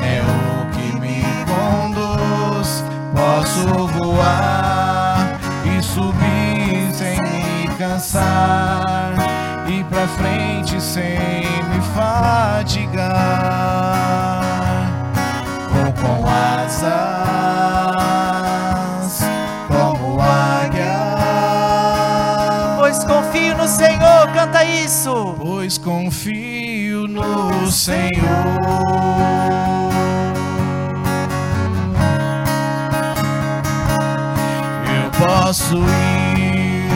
é 0.02 0.22
o 0.22 0.70
que 0.70 0.98
me 0.98 1.22
conduz. 1.44 2.83
Posso 3.14 3.87
voar 3.88 5.38
e 5.66 5.83
subir 5.83 6.90
sem 6.94 7.20
me 7.20 7.68
cansar, 7.76 9.12
ir 9.66 9.85
pra 9.85 10.09
frente 10.09 10.81
sem 10.81 11.18
me 11.68 11.83
fatigar. 11.94 12.96
Vou 15.70 15.92
com 15.92 16.26
asas 16.26 18.28
Senhor, 23.69 24.33
canta 24.33 24.64
isso. 24.64 25.37
Pois 25.38 25.77
confio 25.79 27.07
no 27.07 27.71
Senhor. 27.71 28.09
Eu 34.85 35.11
posso 35.27 35.77
ir 35.77 36.88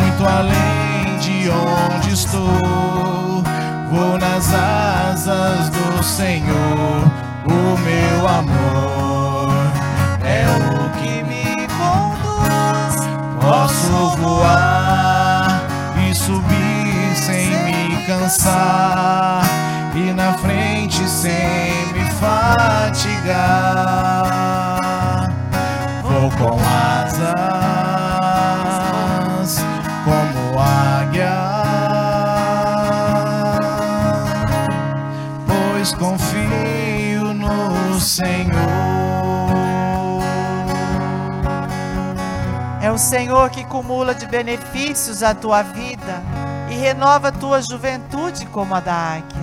muito 0.00 0.26
além 0.26 1.18
de 1.20 1.48
onde 1.48 2.12
estou. 2.12 3.42
Vou 3.90 4.18
nas 4.18 4.52
asas 4.52 5.70
do 5.70 6.02
Senhor, 6.02 7.10
o 7.46 7.78
meu 7.78 8.28
amor 8.28 9.15
e 19.94 20.12
na 20.12 20.32
frente 20.34 21.08
sem 21.08 21.86
me 21.92 22.04
fatigar. 22.18 23.36
Vou 26.02 26.28
com 26.32 26.58
asas 26.58 27.30
como 30.04 30.58
águia, 30.58 31.36
pois 35.46 35.94
confio 35.94 37.32
no 37.32 38.00
Senhor. 38.00 39.06
É 42.82 42.90
o 42.90 42.98
Senhor 42.98 43.50
que 43.50 43.64
cumula 43.64 44.12
de 44.16 44.26
benefícios 44.26 45.22
a 45.22 45.32
tua 45.32 45.62
vida 45.62 45.85
renova 46.86 47.28
a 47.28 47.32
tua 47.32 47.60
juventude 47.60 48.46
como 48.46 48.72
a 48.72 48.78
da 48.78 48.94
águia. 48.94 49.42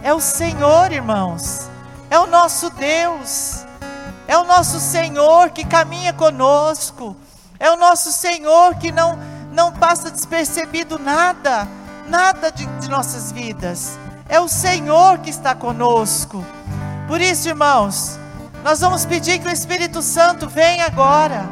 É 0.00 0.14
o 0.14 0.20
Senhor, 0.20 0.92
irmãos. 0.92 1.68
É 2.08 2.16
o 2.20 2.26
nosso 2.26 2.70
Deus. 2.70 3.64
É 4.28 4.38
o 4.38 4.44
nosso 4.44 4.78
Senhor 4.78 5.50
que 5.50 5.64
caminha 5.64 6.12
conosco. 6.12 7.16
É 7.58 7.68
o 7.68 7.76
nosso 7.76 8.12
Senhor 8.12 8.76
que 8.76 8.92
não, 8.92 9.18
não 9.50 9.72
passa 9.72 10.08
despercebido 10.08 10.96
nada, 10.96 11.66
nada 12.06 12.52
de, 12.52 12.64
de 12.64 12.88
nossas 12.88 13.32
vidas. 13.32 13.98
É 14.28 14.38
o 14.38 14.46
Senhor 14.46 15.18
que 15.18 15.30
está 15.30 15.52
conosco. 15.52 16.44
Por 17.08 17.20
isso, 17.20 17.48
irmãos, 17.48 18.20
nós 18.62 18.80
vamos 18.80 19.04
pedir 19.04 19.40
que 19.40 19.48
o 19.48 19.52
Espírito 19.52 20.00
Santo 20.00 20.48
venha 20.48 20.86
agora. 20.86 21.44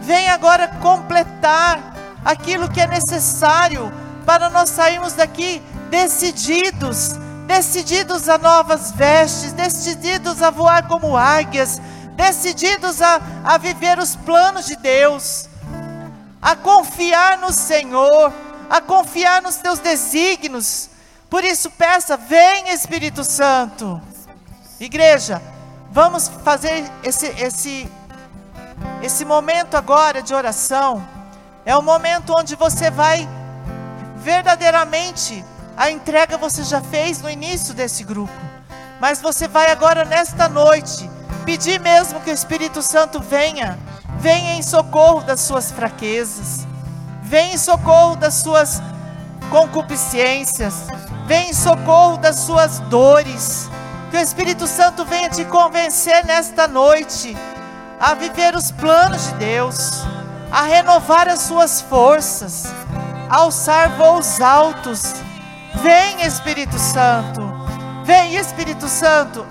Venha 0.00 0.32
agora 0.32 0.68
completar 0.80 1.94
aquilo 2.24 2.70
que 2.70 2.80
é 2.80 2.86
necessário 2.86 3.92
para 4.24 4.48
nós 4.48 4.70
sairmos 4.70 5.12
daqui 5.12 5.62
decididos, 5.90 7.12
decididos 7.46 8.28
a 8.28 8.38
novas 8.38 8.90
vestes, 8.92 9.52
decididos 9.52 10.42
a 10.42 10.50
voar 10.50 10.88
como 10.88 11.16
águias, 11.16 11.80
decididos 12.16 13.00
a, 13.02 13.20
a 13.44 13.58
viver 13.58 13.98
os 13.98 14.16
planos 14.16 14.66
de 14.66 14.76
Deus, 14.76 15.48
a 16.40 16.56
confiar 16.56 17.38
no 17.38 17.52
Senhor, 17.52 18.32
a 18.68 18.80
confiar 18.80 19.42
nos 19.42 19.56
teus 19.56 19.78
desígnios. 19.78 20.90
Por 21.28 21.44
isso, 21.44 21.70
peça, 21.70 22.16
vem 22.16 22.70
Espírito 22.70 23.24
Santo. 23.24 24.00
Igreja, 24.80 25.40
vamos 25.90 26.28
fazer 26.44 26.84
esse, 27.02 27.26
esse, 27.26 27.88
esse 29.02 29.24
momento 29.24 29.76
agora 29.76 30.22
de 30.22 30.34
oração. 30.34 31.06
É 31.64 31.76
o 31.76 31.82
momento 31.82 32.32
onde 32.36 32.56
você 32.56 32.90
vai 32.90 33.28
verdadeiramente, 34.16 35.44
a 35.76 35.90
entrega 35.90 36.38
você 36.38 36.62
já 36.62 36.80
fez 36.80 37.20
no 37.20 37.30
início 37.30 37.74
desse 37.74 38.04
grupo. 38.04 38.32
Mas 39.00 39.20
você 39.20 39.48
vai 39.48 39.70
agora, 39.70 40.04
nesta 40.04 40.48
noite, 40.48 41.08
pedir 41.44 41.80
mesmo 41.80 42.20
que 42.20 42.30
o 42.30 42.34
Espírito 42.34 42.80
Santo 42.80 43.20
venha, 43.20 43.78
venha 44.18 44.54
em 44.54 44.62
socorro 44.62 45.22
das 45.22 45.40
suas 45.40 45.70
fraquezas, 45.70 46.66
venha 47.22 47.54
em 47.54 47.58
socorro 47.58 48.16
das 48.16 48.34
suas 48.34 48.80
concupiscências, 49.50 50.86
venha 51.26 51.50
em 51.50 51.54
socorro 51.54 52.16
das 52.16 52.36
suas 52.36 52.78
dores 52.80 53.68
que 54.14 54.18
o 54.18 54.20
Espírito 54.20 54.68
Santo 54.68 55.04
venha 55.04 55.28
te 55.28 55.44
convencer 55.44 56.24
nesta 56.24 56.68
noite 56.68 57.36
a 57.98 58.14
viver 58.14 58.54
os 58.54 58.70
planos 58.70 59.26
de 59.26 59.34
Deus, 59.34 60.04
a 60.52 60.62
renovar 60.62 61.28
as 61.28 61.40
suas 61.40 61.80
forças, 61.80 62.72
alçar 63.34 63.96
voos 63.96 64.40
altos. 64.40 65.14
Vem, 65.82 66.24
Espírito 66.24 66.78
Santo. 66.78 67.40
Vem, 68.04 68.36
Espírito 68.36 68.88
Santo, 68.88 69.44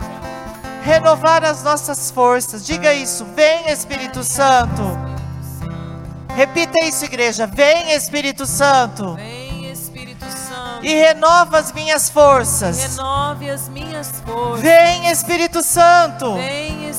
renovar 0.84 1.44
as 1.44 1.64
nossas 1.64 2.10
forças. 2.10 2.66
Diga 2.66 2.94
isso. 2.94 3.26
Vem, 3.36 3.70
Espírito 3.70 4.24
Santo. 4.24 4.84
Repita 6.36 6.86
isso, 6.86 7.04
igreja. 7.06 7.46
Vem, 7.46 7.92
Espírito 7.94 8.46
Santo. 8.46 9.16
Vem 9.16 9.44
e 10.84 10.94
renova 10.94 11.60
as 11.60 11.72
minhas 11.72 12.10
forças. 12.10 12.98
Renove 12.98 13.50
as 13.50 13.70
minhas 13.70 14.22
forças. 14.26 14.62
Vem 14.62 15.08
Espírito 15.10 15.64
Santo. 15.64 16.36
Vem 16.36 16.90
Espírito 16.90 16.93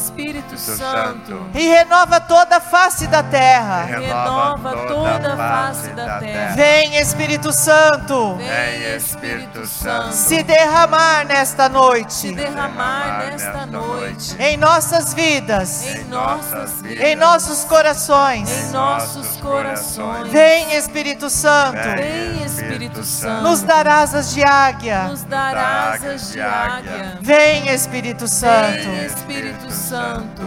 Santo. 0.57 1.47
E 1.55 1.67
renova 1.69 2.21
toda 2.21 2.57
a 2.57 2.61
face 2.61 3.07
da 3.07 3.23
terra. 3.23 3.85
Renova 3.85 4.87
toda 4.87 5.35
a 5.35 5.37
face 5.37 5.89
da 5.91 6.19
terra. 6.21 6.55
Vem 6.55 6.97
Espírito 6.97 7.53
Santo. 7.53 8.37
Vem 8.37 8.97
Espírito 8.97 9.67
Santo. 9.67 10.13
Se 10.13 10.43
derramar 10.43 11.27
nesta 11.27 11.69
noite. 11.69 12.13
Se 12.13 12.33
derramar 12.33 13.27
nesta 13.31 13.67
noite. 13.67 14.37
Em 14.39 14.57
nossas 14.57 15.13
vidas. 15.15 15.85
Em 15.85 16.05
nossas 16.05 16.81
vidas. 16.81 17.05
Em 17.05 17.17
nossos 17.17 17.65
corações. 17.65 18.51
Em 18.51 18.71
nossos 18.71 19.37
corações. 19.39 20.31
Vem 20.31 20.77
Espírito 20.77 21.29
Santo. 21.29 21.79
Vem 21.97 22.45
Espírito 22.45 23.03
Santo. 23.03 23.43
Nos 23.43 23.63
dar 23.63 23.87
asas 23.87 24.33
de 24.33 24.45
águia. 24.45 25.05
Nos 25.05 25.25
dar 25.25 25.57
asas 25.57 26.31
de 26.33 26.41
águia. 26.41 27.19
Vem 27.21 27.69
Espírito 27.69 28.29
Santo. 28.29 28.85
Vem 28.85 29.07
Espírito 29.07 29.73
Santo. 29.73 30.04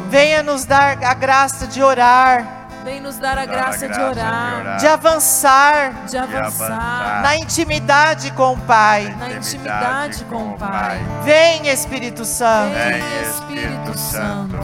Venha 0.09 0.43
nos 0.43 0.65
dar 0.65 1.03
a 1.03 1.13
graça 1.13 1.67
de 1.67 1.83
orar. 1.83 2.57
Vem 2.87 3.01
nos 3.01 3.17
dar 3.17 3.37
a 3.37 3.45
graça, 3.45 3.89
de, 3.89 3.99
orar, 3.99 4.77
de 4.77 4.87
avançar, 4.87 6.05
de 6.05 6.17
avançar 6.17 7.21
na 7.21 7.35
intimidade 7.35 8.31
com 8.31 8.53
o 8.53 8.57
Pai, 8.59 9.13
na 9.19 9.33
intimidade 9.33 10.23
com 10.23 10.53
o 10.53 10.57
Pai. 10.57 10.97
Vem 11.23 11.67
Espírito 11.67 12.23
Santo. 12.23 12.73
Vem 12.73 13.03
Espírito 13.29 13.97
Santo. 13.97 14.55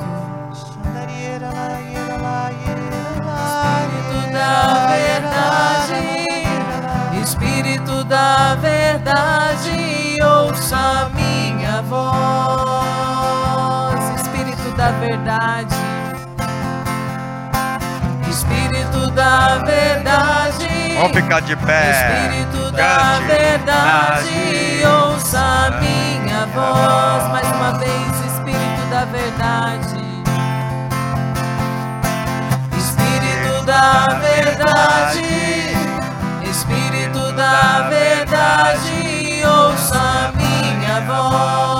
Espírito 0.53 1.51
da 4.31 4.87
verdade. 4.95 6.29
Espírito 7.21 8.05
da 8.05 8.55
verdade, 8.55 10.17
ouça 10.23 11.11
minha 11.13 11.81
voz. 11.81 12.62
Espírito 15.23 15.31
da 15.31 15.63
verdade, 15.69 15.79
Espírito 18.29 19.11
da 19.11 19.57
verdade. 19.63 20.95
Vamos 20.97 21.11
ficar 21.13 21.39
de 21.39 21.55
pé. 21.55 21.91
Espírito 21.91 22.71
da 22.73 23.19
verdade, 23.25 24.83
ouça 24.85 25.79
minha 25.79 26.45
voz. 26.47 27.31
Mais 27.31 27.47
uma 27.55 27.71
vez, 27.79 28.25
Espírito 28.25 28.85
da 28.91 29.05
verdade. 29.05 30.03
Espírito 32.77 33.65
da 33.65 34.07
verdade. 34.19 35.23
Espírito 36.49 37.31
da 37.31 37.87
verdade, 37.89 39.41
ouça 39.45 40.33
minha 40.35 40.99
voz. 41.07 41.72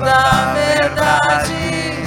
Da 0.00 0.52
verdade, 0.54 2.02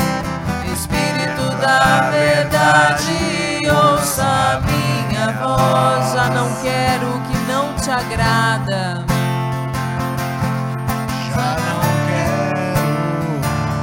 Espírito 0.73 1.55
da 1.61 2.09
verdade, 2.09 3.59
ouça 3.69 4.61
minha 4.65 5.31
voz. 5.33 6.13
Já 6.13 6.29
não 6.29 6.49
quero 6.61 7.07
o 7.07 7.21
que 7.21 7.37
não 7.51 7.73
te 7.75 7.91
agrada. 7.91 9.05
Já 11.35 11.55
não 11.65 11.81
quero 12.07 12.71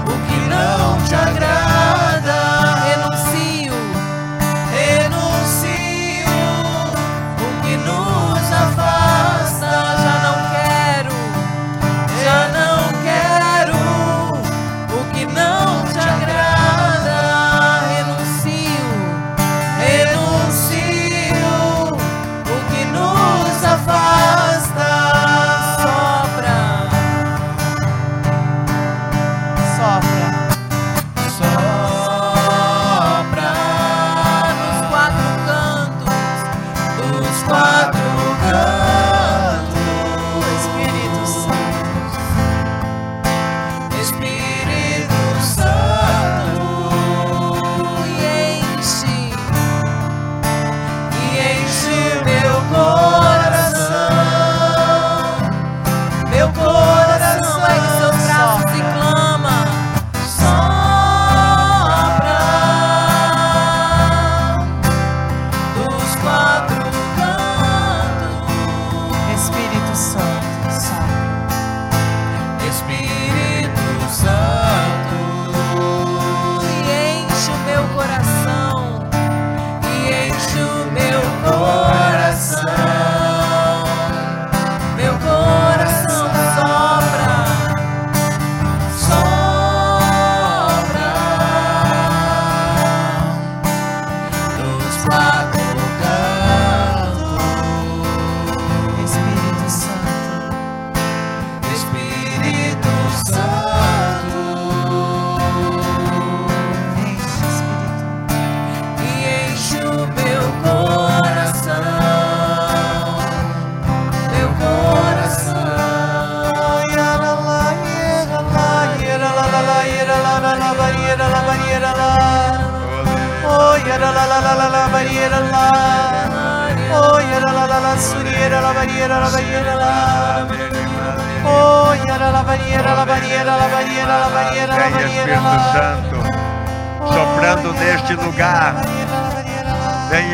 o 0.06 0.16
que 0.26 0.38
não 0.48 1.06
te 1.06 1.14
agrada. 1.14 1.39
stop 37.40 37.99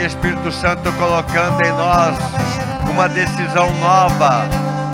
Espírito 0.04 0.52
Santo 0.52 0.92
colocando 0.92 1.60
em 1.62 1.72
nós 1.72 2.16
uma 2.90 3.08
decisão 3.08 3.70
nova, 3.78 4.44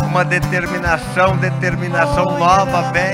uma 0.04 0.24
determinação, 0.24 1.36
determinação 1.36 2.38
nova. 2.38 2.92
Vem 2.92 3.12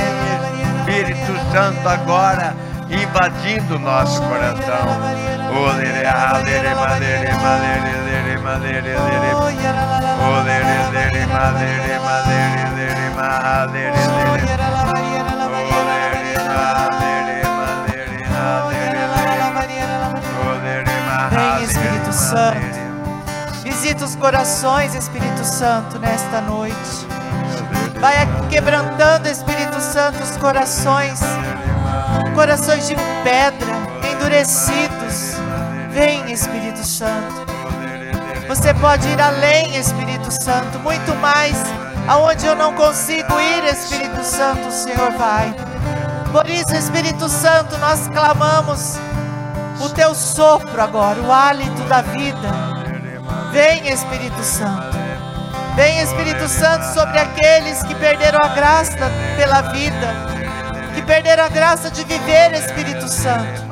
Espírito 0.81 1.33
Santo 1.53 1.89
agora 1.89 2.55
invadindo 2.91 3.79
nosso 3.79 4.23
coração. 4.23 5.29
Santo. 22.29 23.63
Visita 23.63 24.05
os 24.05 24.15
corações, 24.15 24.95
Espírito 24.95 25.43
Santo, 25.45 25.99
nesta 25.99 26.43
noite. 26.43 27.07
Vai 27.99 28.15
quebrantando, 28.51 29.29
Espírito 29.29 29.81
Santo, 29.81 30.23
os 30.23 30.37
corações, 30.37 31.21
corações 32.35 32.87
de 32.87 32.95
pedra, 33.25 33.67
endurecidos. 34.13 35.37
Vem, 35.91 36.31
Espírito 36.31 36.85
Santo. 36.87 37.47
Você 38.47 38.75
pode 38.75 39.09
ir 39.09 39.21
além, 39.21 39.77
Espírito 39.77 40.31
Santo, 40.31 40.79
muito 40.81 41.15
mais. 41.17 41.57
Aonde 42.07 42.45
eu 42.45 42.55
não 42.55 42.75
consigo 42.75 43.41
ir, 43.41 43.65
Espírito 43.65 44.23
Santo, 44.23 44.69
o 44.69 44.73
Senhor 44.73 45.13
vai. 45.13 45.55
Por 46.31 46.49
isso, 46.49 46.75
Espírito 46.75 47.27
Santo, 47.27 47.79
nós 47.79 48.07
clamamos 48.09 48.99
o 49.81 49.89
teu 49.91 50.15
sopro 50.15 50.81
agora, 50.81 51.21
o 51.21 51.33
hálito 51.33 51.83
da 51.85 52.03
vida. 52.03 52.49
Vem, 53.53 53.89
Espírito 53.89 54.43
Santo. 54.43 54.97
Vem, 55.75 56.01
Espírito 56.01 56.49
Santo, 56.49 56.85
sobre 56.93 57.19
aqueles 57.19 57.83
que 57.85 57.95
perderam 57.95 58.41
a 58.43 58.49
graça 58.49 59.11
pela 59.37 59.63
vida, 59.63 60.09
que 60.95 61.03
perderam 61.03 61.45
a 61.45 61.49
graça 61.49 61.91
de 61.91 62.05
viver, 62.05 62.53
Espírito 62.53 63.09
Santo. 63.09 63.63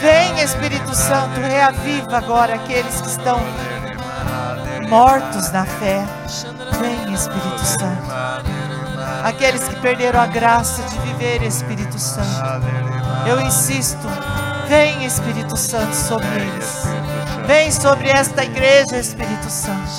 Vem, 0.00 0.40
Espírito 0.40 0.94
Santo, 0.94 1.40
reaviva 1.40 2.16
agora 2.16 2.54
aqueles 2.54 3.00
que 3.00 3.08
estão 3.08 3.40
mortos 4.88 5.50
na 5.50 5.64
fé. 5.64 6.04
Vem, 6.80 7.12
Espírito 7.12 7.64
Santo. 7.64 8.10
Aqueles 9.24 9.68
que 9.68 9.76
perderam 9.76 10.20
a 10.20 10.26
graça 10.26 10.82
de 10.82 10.98
viver, 11.00 11.42
Espírito 11.42 11.98
Santo. 11.98 12.28
Eu 13.26 13.40
insisto, 13.40 14.06
vem, 14.70 15.04
Espírito 15.04 15.56
Santo, 15.56 15.94
sobre 15.96 16.28
eles. 16.28 16.84
Vem 17.44 17.72
sobre 17.72 18.08
esta 18.08 18.44
igreja, 18.44 18.96
Espírito 18.96 19.50
Santo. 19.50 19.90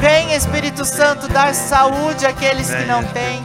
Vem 0.00 0.32
Espírito, 0.34 0.84
Santo, 0.84 1.26
dar 1.26 1.52
saúde 1.52 2.24
àqueles 2.24 2.70
que 2.70 2.84
não 2.84 3.02
têm. 3.02 3.42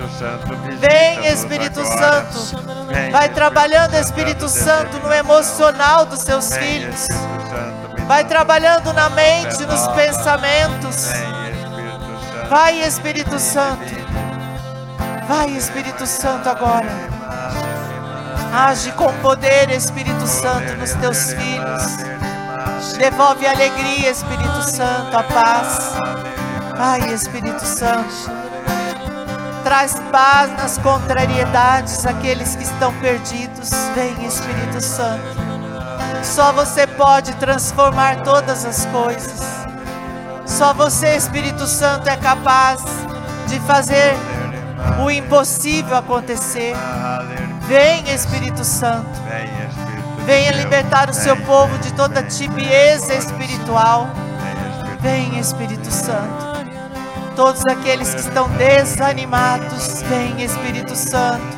Vem, 0.79 1.25
Espírito. 1.25 1.83
Santo. 1.83 2.63
Vai 3.11 3.29
trabalhando, 3.29 3.95
Espírito 3.95 4.47
Santo, 4.47 4.99
no 4.99 5.11
emocional 5.11 6.05
dos 6.05 6.19
seus 6.19 6.55
filhos. 6.55 7.07
Vai 8.07 8.23
trabalhando 8.23 8.93
na 8.93 9.09
mente, 9.09 9.65
nos 9.65 9.87
pensamentos. 9.87 11.07
Vai, 12.47 12.79
Espírito 12.81 13.39
Santo. 13.39 13.91
Vai, 15.27 15.49
Espírito 15.49 16.05
Santo, 16.05 16.47
agora. 16.47 17.12
Age 18.53 18.91
com 18.91 19.11
poder, 19.13 19.71
Espírito 19.71 20.27
Santo, 20.27 20.77
nos 20.77 20.91
teus 20.93 21.33
filhos. 21.33 22.97
Devolve 22.99 23.47
a 23.47 23.51
alegria, 23.51 24.11
Espírito 24.11 24.61
Santo, 24.61 25.17
a 25.17 25.23
paz. 25.23 25.93
Vai, 26.77 26.99
Espírito 27.11 27.65
Santo. 27.65 28.31
Traz 29.63 29.99
paz 30.11 30.51
nas 30.51 30.77
contrariedades, 30.77 32.05
aqueles 32.05 32.55
que 32.55 32.61
estão 32.63 32.93
perdidos. 32.99 33.71
Vem, 33.95 34.23
Espírito 34.23 34.79
Santo. 34.81 35.35
Só 36.21 36.53
você 36.53 36.85
pode 36.85 37.33
transformar 37.37 38.21
todas 38.21 38.65
as 38.65 38.85
coisas. 38.85 39.41
Só 40.45 40.75
você, 40.75 41.15
Espírito 41.15 41.65
Santo, 41.65 42.07
é 42.07 42.17
capaz 42.17 42.83
de 43.47 43.59
fazer 43.61 44.13
o 45.03 45.09
impossível 45.09 45.97
acontecer. 45.97 46.75
Vem, 47.67 48.13
Espírito 48.13 48.63
Santo. 48.63 49.09
Vem, 49.27 49.45
Espírito 49.67 50.15
de 50.17 50.23
Venha 50.23 50.51
libertar 50.51 51.09
o 51.09 51.13
seu 51.13 51.35
povo 51.37 51.77
de 51.79 51.91
toda 51.93 52.23
tibieza 52.23 53.13
espiritual. 53.13 54.09
Vem, 54.09 54.69
Espírito 54.69 55.01
Vem, 55.01 55.39
Espírito 55.39 55.91
Santo. 55.91 56.53
Todos 57.35 57.65
aqueles 57.65 58.13
que 58.13 58.21
estão 58.21 58.47
desanimados, 58.51 60.01
vem, 60.03 60.43
Espírito 60.43 60.95
Santo. 60.95 61.57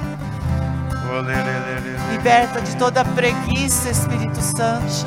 Liberta 2.11 2.61
de 2.61 2.75
toda 2.77 3.03
preguiça, 3.03 3.89
Espírito 3.89 4.41
Santo. 4.41 5.05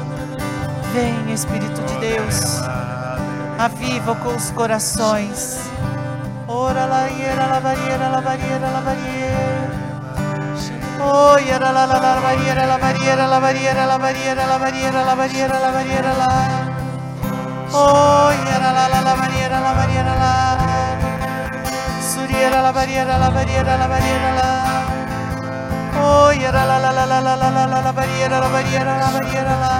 Vem, 0.92 1.32
Espírito 1.32 1.80
de 1.82 1.98
Deus. 1.98 2.60
Aviva 3.58 4.14
com 4.16 4.36
os 4.36 4.50
corações. 4.50 5.58
Ora 6.46 6.86
la 6.86 7.08
iera 7.10 7.46
la 7.46 7.60
barriera 7.60 8.08
la 8.08 8.20
barriera 8.20 8.70
la 8.70 8.80
barriera. 8.80 9.57
Oh, 11.00 11.38
iera 11.38 11.72
la 11.72 11.86
la 11.86 11.98
la 11.98 12.20
barriera 12.20 12.66
la 12.66 12.76
barriera 12.78 13.26
la 13.26 13.38
barriera 13.38 13.86
la 13.86 13.98
barriera 13.98 14.46
la 14.46 14.58
barriera 14.58 15.04
la 15.04 15.14
barriera 15.14 15.60
la 15.60 15.70
barriera 15.70 16.12
la. 16.14 16.28
Oh, 17.72 18.32
iera 18.32 18.72
la 18.72 18.88
la 18.88 19.00
la 19.00 19.14
barriera 19.14 19.60
la 19.60 19.72
barriera 19.72 20.14
la. 20.16 20.56
Suriera 22.00 22.62
la 22.62 22.72
barriera 22.72 23.18
la 23.18 23.30
barriera 23.30 23.76
la 23.76 23.86
barriera 23.86 24.32
la. 24.34 24.50
Oh, 26.00 26.32
iera 26.32 26.64
la 26.64 26.78
la 26.78 26.92
la 26.92 27.06
la 27.06 27.20
la 27.20 27.36
la 27.36 27.50
la 27.50 27.50
la 27.50 27.66
la 27.66 27.80
la 27.80 27.92
barriera 27.92 28.40
la 28.40 28.48
barriera 28.48 29.56
la. 29.56 29.74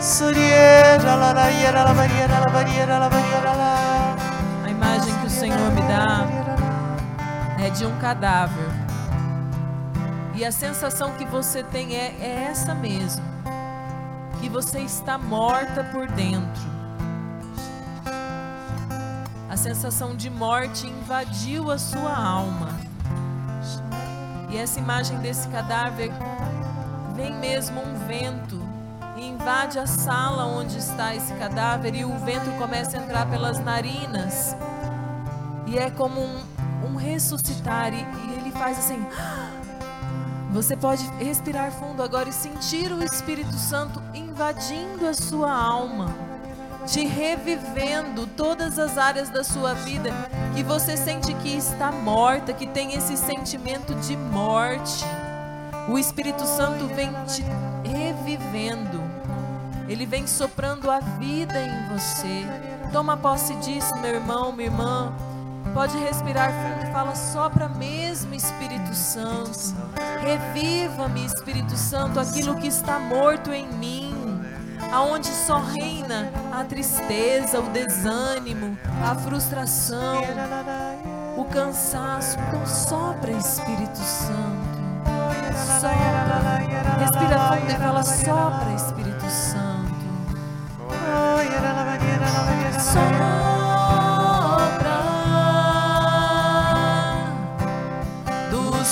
Suriera 0.00 1.16
la 1.16 1.32
la 1.32 1.48
la 1.48 1.92
barriera 1.92 2.40
la 2.40 2.50
barriera 2.50 2.98
la 2.98 3.08
la. 3.54 4.16
A 4.64 4.68
imagem 4.68 5.14
que 5.20 5.26
o 5.26 5.30
Senhor 5.30 5.70
me 5.72 5.82
dá 5.82 6.26
é 7.58 7.70
de 7.70 7.86
um 7.86 7.96
cadáver. 7.98 8.85
E 10.36 10.44
a 10.44 10.52
sensação 10.52 11.14
que 11.14 11.24
você 11.24 11.62
tem 11.62 11.96
é, 11.96 12.14
é 12.20 12.48
essa 12.50 12.74
mesmo. 12.74 13.24
Que 14.38 14.50
você 14.50 14.80
está 14.80 15.16
morta 15.16 15.82
por 15.84 16.06
dentro. 16.08 16.62
A 19.48 19.56
sensação 19.56 20.14
de 20.14 20.28
morte 20.28 20.86
invadiu 20.86 21.70
a 21.70 21.78
sua 21.78 22.14
alma. 22.14 22.68
E 24.50 24.58
essa 24.58 24.78
imagem 24.78 25.18
desse 25.20 25.48
cadáver 25.48 26.12
vem 27.14 27.34
mesmo 27.34 27.80
um 27.80 27.94
vento 28.06 28.60
e 29.16 29.26
invade 29.26 29.78
a 29.78 29.86
sala 29.86 30.44
onde 30.44 30.76
está 30.76 31.14
esse 31.14 31.32
cadáver 31.34 31.94
e 31.94 32.04
o 32.04 32.18
vento 32.18 32.50
começa 32.58 32.98
a 32.98 33.02
entrar 33.02 33.24
pelas 33.30 33.58
narinas. 33.58 34.54
E 35.66 35.78
é 35.78 35.90
como 35.90 36.20
um, 36.20 36.42
um 36.84 36.96
ressuscitar 36.96 37.94
e, 37.94 37.96
e 37.96 38.34
ele 38.38 38.50
faz 38.50 38.78
assim. 38.78 39.02
Você 40.56 40.74
pode 40.74 41.06
respirar 41.18 41.70
fundo 41.70 42.02
agora 42.02 42.30
e 42.30 42.32
sentir 42.32 42.90
o 42.90 43.04
Espírito 43.04 43.52
Santo 43.52 44.02
invadindo 44.14 45.06
a 45.06 45.12
sua 45.12 45.52
alma, 45.52 46.08
te 46.86 47.04
revivendo 47.04 48.26
todas 48.26 48.78
as 48.78 48.96
áreas 48.96 49.28
da 49.28 49.44
sua 49.44 49.74
vida 49.74 50.08
que 50.54 50.62
você 50.62 50.96
sente 50.96 51.34
que 51.34 51.54
está 51.54 51.92
morta, 51.92 52.54
que 52.54 52.66
tem 52.66 52.94
esse 52.94 53.18
sentimento 53.18 53.94
de 53.96 54.16
morte. 54.16 55.04
O 55.90 55.98
Espírito 55.98 56.46
Santo 56.46 56.86
vem 56.86 57.12
te 57.26 57.44
revivendo. 57.86 59.02
Ele 59.86 60.06
vem 60.06 60.26
soprando 60.26 60.90
a 60.90 61.00
vida 61.00 61.60
em 61.60 61.88
você. 61.92 62.46
Toma 62.94 63.14
posse 63.14 63.54
disso, 63.56 63.94
meu 63.98 64.14
irmão, 64.14 64.52
minha 64.52 64.70
irmã. 64.70 65.12
Pode 65.76 65.98
respirar 65.98 66.50
fundo 66.52 66.88
e 66.88 66.90
fala 66.90 67.14
só 67.14 67.50
para 67.50 67.68
mesmo 67.68 68.34
Espírito 68.34 68.94
Santo. 68.94 69.76
Reviva-me, 70.22 71.26
Espírito 71.26 71.76
Santo, 71.76 72.18
aquilo 72.18 72.56
que 72.56 72.66
está 72.66 72.98
morto 72.98 73.52
em 73.52 73.70
mim. 73.74 74.42
Aonde 74.90 75.26
só 75.26 75.58
reina 75.58 76.32
a 76.50 76.64
tristeza, 76.64 77.60
o 77.60 77.68
desânimo, 77.72 78.78
a 79.06 79.14
frustração, 79.16 80.22
o 81.36 81.44
cansaço. 81.44 82.38
Então 82.48 82.66
sopra, 82.66 83.32
Espírito 83.32 83.98
Santo. 83.98 84.78
Sopra. 85.78 86.56
Respira 87.00 87.38
fundo 87.50 87.70
e 87.70 87.74
fala 87.74 88.02
sopra, 88.02 88.72
Espírito 88.74 89.28
Santo. 89.28 89.94
Sopra. 92.80 93.55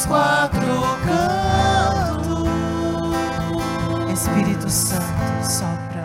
Quatro 0.06 0.60
cantos, 1.04 2.48
Espírito 4.12 4.70
Santo, 4.70 5.04
sopra. 5.42 6.04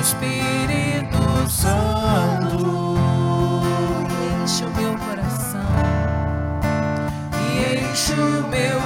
Espírito 0.00 1.48
Santo, 1.48 2.96
enche 4.42 4.64
o 4.64 4.70
meu 4.70 4.98
coração. 4.98 5.60
E 7.38 7.90
enche 7.90 8.12
o 8.14 8.48
meu 8.48 8.81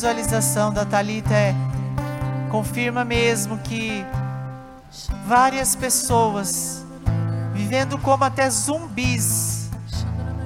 visualização 0.00 0.72
da 0.72 0.86
Talita 0.86 1.34
é 1.34 1.54
confirma 2.50 3.04
mesmo 3.04 3.58
que 3.58 4.02
várias 5.26 5.76
pessoas 5.76 6.86
vivendo 7.52 7.98
como 7.98 8.24
até 8.24 8.48
zumbis, 8.48 9.68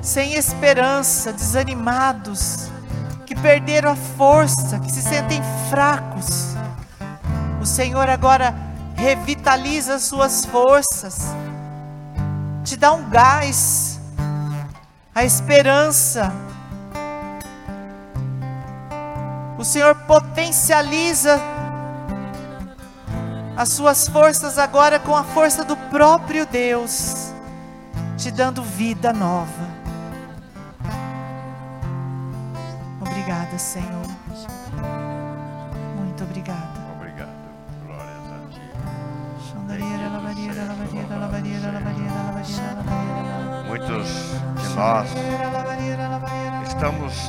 sem 0.02 0.34
esperança, 0.34 1.32
desanimados, 1.32 2.68
que 3.26 3.36
perderam 3.36 3.92
a 3.92 3.94
força, 3.94 4.80
que 4.80 4.90
se 4.90 5.00
sentem 5.00 5.40
fracos. 5.70 6.56
O 7.62 7.64
Senhor 7.64 8.10
agora 8.10 8.52
revitaliza 8.96 9.94
as 9.94 10.02
suas 10.02 10.44
forças, 10.44 11.28
te 12.64 12.76
dá 12.76 12.92
um 12.92 13.08
gás, 13.08 14.00
a 15.14 15.24
esperança. 15.24 16.53
Senhor 19.74 19.96
potencializa 20.06 21.40
as 23.56 23.70
suas 23.70 24.06
forças 24.06 24.56
agora 24.56 25.00
com 25.00 25.16
a 25.16 25.24
força 25.24 25.64
do 25.64 25.76
próprio 25.76 26.46
Deus, 26.46 27.34
te 28.16 28.30
dando 28.30 28.62
vida 28.62 29.12
nova. 29.12 29.68
Obrigada, 33.00 33.58
Senhor. 33.58 34.06
Muito 35.96 36.22
obrigada. 36.22 36.80
Obrigado. 36.94 37.34
Glórias 37.84 38.30
a 38.30 38.38
Ti. 38.52 38.60
Muitos 43.66 44.06
de 44.62 44.68
nós 44.76 45.08
estamos 46.68 47.23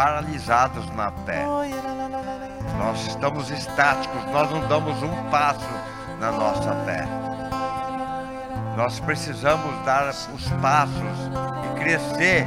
paralisados 0.00 0.86
na 0.96 1.12
fé. 1.26 1.44
Nós 2.78 3.06
estamos 3.06 3.50
estáticos, 3.50 4.24
nós 4.32 4.50
não 4.50 4.66
damos 4.66 5.02
um 5.02 5.14
passo 5.30 5.68
na 6.18 6.32
nossa 6.32 6.74
fé. 6.86 7.06
Nós 8.78 8.98
precisamos 8.98 9.70
dar 9.84 10.08
os 10.08 10.48
passos 10.62 11.18
e 11.66 11.80
crescer 11.80 12.46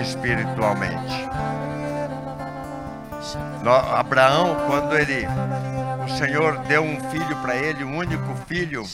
espiritualmente. 0.00 1.28
No- 3.64 3.96
Abraão, 3.96 4.54
quando 4.68 4.96
ele, 4.96 5.26
o 6.06 6.16
Senhor 6.16 6.58
deu 6.68 6.84
um 6.84 7.00
filho 7.10 7.36
para 7.38 7.56
ele, 7.56 7.82
um 7.82 7.96
único 7.96 8.32
filho, 8.46 8.84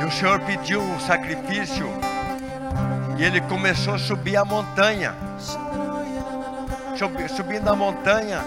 e 0.00 0.04
o 0.06 0.10
Senhor 0.10 0.40
pediu 0.40 0.80
o 0.80 1.00
sacrifício, 1.02 1.86
e 3.18 3.24
ele 3.24 3.42
começou 3.42 3.94
a 3.94 3.98
subir 3.98 4.38
a 4.38 4.44
montanha. 4.44 5.14
Subi- 6.98 7.28
Subindo 7.28 7.68
a 7.68 7.76
montanha, 7.76 8.40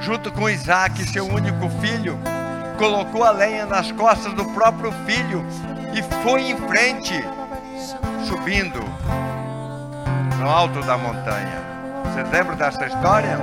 junto 0.00 0.32
com 0.32 0.48
Isaac, 0.48 1.04
seu 1.04 1.26
único 1.26 1.68
filho, 1.80 2.18
colocou 2.78 3.22
a 3.22 3.30
lenha 3.30 3.66
nas 3.66 3.92
costas 3.92 4.32
do 4.32 4.44
próprio 4.46 4.92
filho 5.04 5.44
e 5.92 6.02
foi 6.22 6.50
em 6.50 6.56
frente, 6.56 7.22
subindo 8.26 8.80
no 10.38 10.48
alto 10.48 10.80
da 10.82 10.96
montanha. 10.96 11.60
Vocês 12.04 12.30
lembram 12.30 12.56
dessa 12.56 12.86
história? 12.86 13.38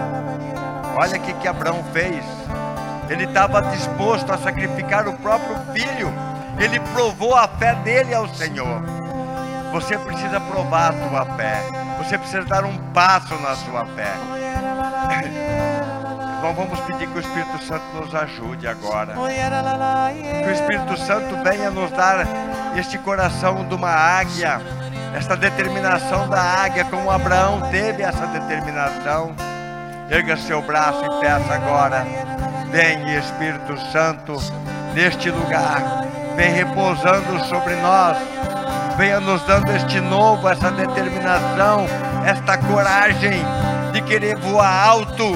Olha 0.95 1.17
o 1.17 1.21
que, 1.21 1.33
que 1.33 1.47
Abraão 1.47 1.83
fez. 1.93 2.23
Ele 3.09 3.25
estava 3.25 3.61
disposto 3.61 4.31
a 4.31 4.37
sacrificar 4.37 5.07
o 5.07 5.13
próprio 5.13 5.55
filho. 5.73 6.11
Ele 6.59 6.79
provou 6.93 7.35
a 7.35 7.47
fé 7.47 7.75
dele 7.75 8.13
ao 8.13 8.27
Senhor. 8.29 8.81
Você 9.71 9.97
precisa 9.97 10.39
provar 10.39 10.91
a 10.93 11.09
sua 11.09 11.25
fé. 11.35 11.82
Você 12.03 12.17
precisa 12.17 12.43
dar 12.43 12.65
um 12.65 12.77
passo 12.93 13.33
na 13.35 13.55
sua 13.55 13.85
fé. 13.85 14.13
Então 16.43 16.53
vamos 16.55 16.77
pedir 16.81 17.07
que 17.07 17.17
o 17.17 17.21
Espírito 17.21 17.63
Santo 17.63 17.85
nos 17.95 18.13
ajude 18.13 18.67
agora. 18.67 19.13
Que 19.13 20.49
o 20.49 20.51
Espírito 20.51 20.97
Santo 20.97 21.41
venha 21.41 21.71
nos 21.71 21.89
dar 21.91 22.27
este 22.75 22.97
coração 22.97 23.65
de 23.65 23.73
uma 23.73 23.89
águia, 23.89 24.59
esta 25.15 25.37
determinação 25.37 26.27
da 26.27 26.41
águia, 26.41 26.83
como 26.83 27.09
Abraão 27.09 27.61
teve 27.71 28.03
essa 28.03 28.27
determinação. 28.27 29.33
Erga 30.09 30.35
seu 30.35 30.61
braço 30.61 31.05
e 31.05 31.21
peça 31.21 31.53
agora. 31.53 32.05
Vem, 32.69 33.17
Espírito 33.17 33.79
Santo, 33.93 34.35
neste 34.93 35.31
lugar. 35.31 35.81
Vem 36.35 36.51
repousando 36.51 37.39
sobre 37.45 37.73
nós. 37.77 38.17
Venha 38.97 39.19
nos 39.19 39.41
dando 39.43 39.71
este 39.71 39.99
novo, 39.99 40.47
essa 40.47 40.69
determinação, 40.69 41.87
esta 42.25 42.57
coragem 42.59 43.43
de 43.91 44.01
querer 44.01 44.37
voar 44.37 44.87
alto. 44.87 45.35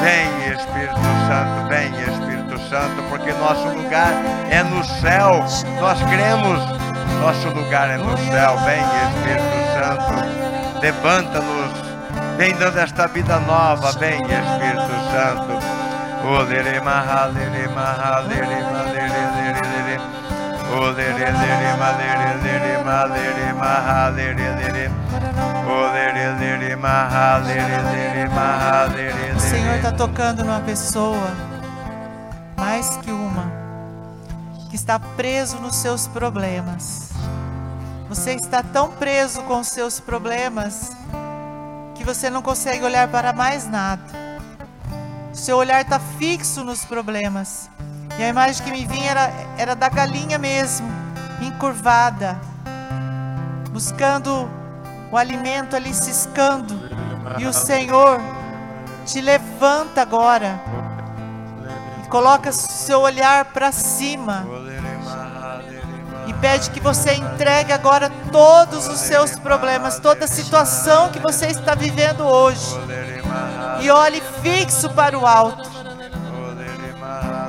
Vem, 0.00 0.52
Espírito 0.52 1.00
Santo, 1.28 1.68
vem, 1.68 1.90
Espírito 2.02 2.58
Santo, 2.68 3.02
porque 3.08 3.32
nosso 3.34 3.68
lugar 3.68 4.12
é 4.50 4.62
no 4.64 4.84
céu. 4.84 5.44
Nós 5.80 6.02
cremos, 6.02 6.60
nosso 7.20 7.48
lugar 7.50 7.88
é 7.90 7.96
no 7.98 8.16
céu. 8.18 8.58
Vem, 8.58 8.82
Espírito 8.82 9.44
Santo, 9.72 10.80
levanta-nos. 10.80 11.84
Vem 12.36 12.52
dando 12.56 12.78
esta 12.78 13.06
vida 13.06 13.38
nova, 13.40 13.92
vem, 13.92 14.20
Espírito 14.20 14.92
Santo. 15.12 15.84
O 16.26 16.42
lere 16.42 16.80
maha, 16.80 17.26
lere 17.26 17.68
maha, 17.68 18.20
O. 20.64 20.76
O. 20.76 20.94
O 29.36 29.40
Senhor 29.40 29.76
está 29.76 29.92
tocando 29.92 30.44
numa 30.44 30.60
pessoa, 30.60 31.30
mais 32.56 32.96
que 32.98 33.10
uma, 33.10 33.52
que 34.70 34.76
está 34.76 34.98
preso 34.98 35.58
nos 35.58 35.76
seus 35.76 36.06
problemas. 36.06 37.10
Você 38.08 38.34
está 38.34 38.62
tão 38.62 38.90
preso 38.90 39.42
com 39.42 39.60
os 39.60 39.68
seus 39.68 39.98
problemas 40.00 40.92
que 41.94 42.04
você 42.04 42.28
não 42.28 42.42
consegue 42.42 42.84
olhar 42.84 43.08
para 43.08 43.32
mais 43.32 43.66
nada. 43.66 44.02
O 45.32 45.36
seu 45.36 45.56
olhar 45.56 45.80
está 45.80 45.98
fixo 45.98 46.62
nos 46.62 46.84
problemas. 46.84 47.70
E 48.18 48.22
a 48.22 48.28
imagem 48.28 48.64
que 48.64 48.70
me 48.70 48.86
vinha 48.86 49.10
era, 49.10 49.32
era 49.58 49.74
da 49.74 49.88
galinha 49.88 50.38
mesmo, 50.38 50.88
encurvada, 51.40 52.38
buscando 53.70 54.48
o 55.10 55.16
alimento 55.16 55.74
ali 55.74 55.92
ciscando. 55.92 56.74
E 57.38 57.46
o 57.46 57.52
Senhor 57.52 58.20
te 59.04 59.20
levanta 59.20 60.02
agora 60.02 60.60
e 62.02 62.08
coloca 62.08 62.52
seu 62.52 63.00
olhar 63.00 63.46
para 63.46 63.72
cima 63.72 64.46
e 66.26 66.32
pede 66.34 66.70
que 66.70 66.80
você 66.80 67.14
entregue 67.14 67.72
agora 67.72 68.10
todos 68.32 68.86
os 68.88 68.98
seus 69.00 69.36
problemas, 69.38 69.98
toda 69.98 70.24
a 70.24 70.28
situação 70.28 71.10
que 71.10 71.18
você 71.18 71.46
está 71.46 71.74
vivendo 71.74 72.22
hoje 72.24 72.78
e 73.80 73.90
olhe 73.90 74.22
fixo 74.42 74.88
para 74.90 75.18
o 75.18 75.26
alto. 75.26 75.73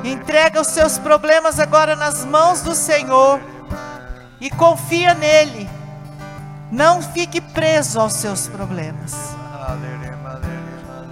Entrega 0.06 0.60
os 0.60 0.68
seus 0.68 0.98
problemas 0.98 1.58
agora 1.58 1.96
nas 1.96 2.24
mãos 2.24 2.62
do 2.62 2.76
Senhor 2.76 3.40
e 4.40 4.48
confia 4.50 5.14
nele. 5.14 5.68
Não 6.70 7.02
fique 7.02 7.40
preso 7.40 7.98
aos 7.98 8.12
seus 8.12 8.46
problemas. 8.46 9.12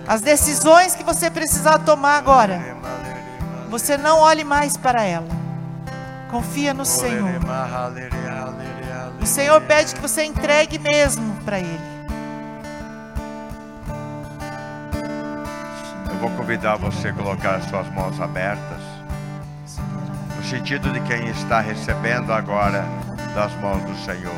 As 0.07 0.21
decisões 0.21 0.95
que 0.95 1.03
você 1.03 1.29
precisar 1.29 1.79
tomar 1.81 2.19
agora, 2.19 2.61
você 3.69 3.97
não 3.97 4.21
olhe 4.21 4.45
mais 4.45 4.77
para 4.77 5.03
ela. 5.03 5.29
Confia 6.31 6.73
no 6.73 6.85
Senhor. 6.85 7.41
O 9.21 9.27
Senhor 9.27 9.61
pede 9.63 9.95
que 9.95 10.01
você 10.01 10.25
entregue 10.25 10.79
mesmo 10.79 11.35
para 11.45 11.59
Ele. 11.59 11.94
Vou 16.25 16.31
convidar 16.39 16.77
você 16.77 17.09
a 17.09 17.13
colocar 17.13 17.57
as 17.57 17.67
suas 17.67 17.87
mãos 17.93 18.19
abertas, 18.19 18.81
no 20.35 20.43
sentido 20.45 20.91
de 20.91 20.99
quem 21.01 21.27
está 21.29 21.61
recebendo 21.61 22.33
agora 22.33 22.83
das 23.35 23.53
mãos 23.61 23.83
do 23.83 23.95
Senhor. 23.97 24.33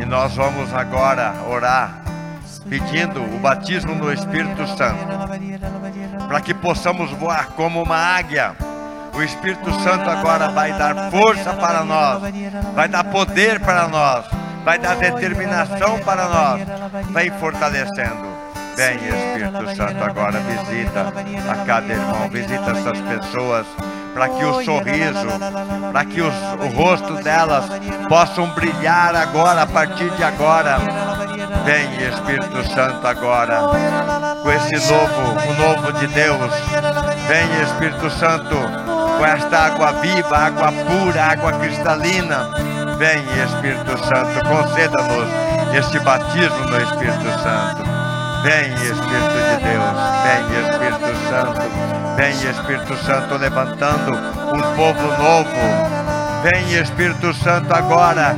E 0.00 0.04
nós 0.04 0.34
vamos 0.34 0.74
agora 0.74 1.32
orar, 1.48 2.02
pedindo 2.68 3.22
o 3.22 3.38
batismo 3.38 3.94
no 3.94 4.12
Espírito 4.12 4.66
Santo, 4.76 5.06
para 6.26 6.40
que 6.40 6.52
possamos 6.52 7.12
voar 7.12 7.50
como 7.50 7.80
uma 7.80 7.96
águia. 7.96 8.56
O 9.14 9.22
Espírito 9.22 9.72
Santo 9.80 10.10
agora 10.10 10.48
vai 10.48 10.76
dar 10.76 11.08
força 11.08 11.54
para 11.54 11.84
nós, 11.84 12.20
vai 12.74 12.88
dar 12.88 13.04
poder 13.04 13.60
para 13.60 13.86
nós, 13.86 14.26
vai 14.64 14.76
dar 14.76 14.96
determinação 14.96 16.00
para 16.00 16.28
nós, 16.28 16.62
vai 17.12 17.30
fortalecendo. 17.30 18.27
Vem, 18.78 18.94
Espírito 18.94 19.74
Santo, 19.74 20.04
agora 20.04 20.38
visita 20.38 21.12
a 21.50 21.64
cada 21.64 21.92
irmão, 21.92 22.28
visita 22.30 22.70
essas 22.70 23.00
pessoas, 23.00 23.66
para 24.14 24.28
que 24.28 24.44
o 24.44 24.62
sorriso, 24.62 25.26
para 25.92 26.04
que 26.04 26.20
os, 26.20 26.32
o 26.32 26.76
rosto 26.76 27.14
delas 27.16 27.64
possam 28.08 28.46
brilhar 28.50 29.16
agora, 29.16 29.62
a 29.62 29.66
partir 29.66 30.08
de 30.10 30.22
agora. 30.22 30.78
Vem, 31.64 32.08
Espírito 32.08 32.72
Santo, 32.72 33.04
agora, 33.04 33.62
com 34.40 34.52
esse 34.52 34.92
novo, 34.92 35.22
o 35.32 35.54
novo 35.54 35.92
de 35.94 36.06
Deus. 36.06 36.52
Vem, 37.26 37.62
Espírito 37.64 38.08
Santo, 38.10 38.54
com 39.18 39.26
esta 39.26 39.58
água 39.58 39.90
viva, 39.94 40.38
água 40.38 40.70
pura, 40.70 41.24
água 41.24 41.52
cristalina. 41.54 42.48
Vem, 42.96 43.24
Espírito 43.42 43.98
Santo, 44.04 44.40
conceda-nos 44.48 45.76
este 45.76 45.98
batismo 45.98 46.58
no 46.58 46.80
Espírito 46.80 47.42
Santo. 47.42 47.87
Vem 48.42 48.72
Espírito 48.72 49.34
de 49.34 49.56
Deus, 49.64 49.96
vem 50.22 50.42
Espírito 50.62 51.12
Santo, 51.28 52.16
vem 52.16 52.30
Espírito 52.50 52.96
Santo 53.04 53.36
levantando 53.36 54.12
um 54.14 54.76
povo 54.76 55.22
novo. 55.22 55.98
Vem 56.42 56.80
Espírito 56.80 57.34
Santo 57.34 57.74
agora, 57.74 58.36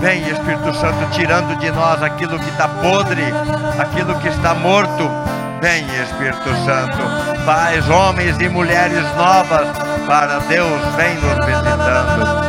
vem 0.00 0.26
Espírito 0.28 0.74
Santo 0.74 1.10
tirando 1.12 1.58
de 1.58 1.70
nós 1.70 2.02
aquilo 2.02 2.38
que 2.38 2.48
está 2.48 2.68
podre, 2.68 3.24
aquilo 3.78 4.18
que 4.18 4.28
está 4.28 4.54
morto. 4.54 5.10
Vem 5.60 5.84
Espírito 6.02 6.54
Santo, 6.64 7.44
faz 7.44 7.88
homens 7.90 8.40
e 8.40 8.48
mulheres 8.48 9.04
novas 9.16 9.68
para 10.06 10.38
Deus, 10.48 10.80
vem 10.96 11.14
nos 11.16 11.44
visitando. 11.44 12.48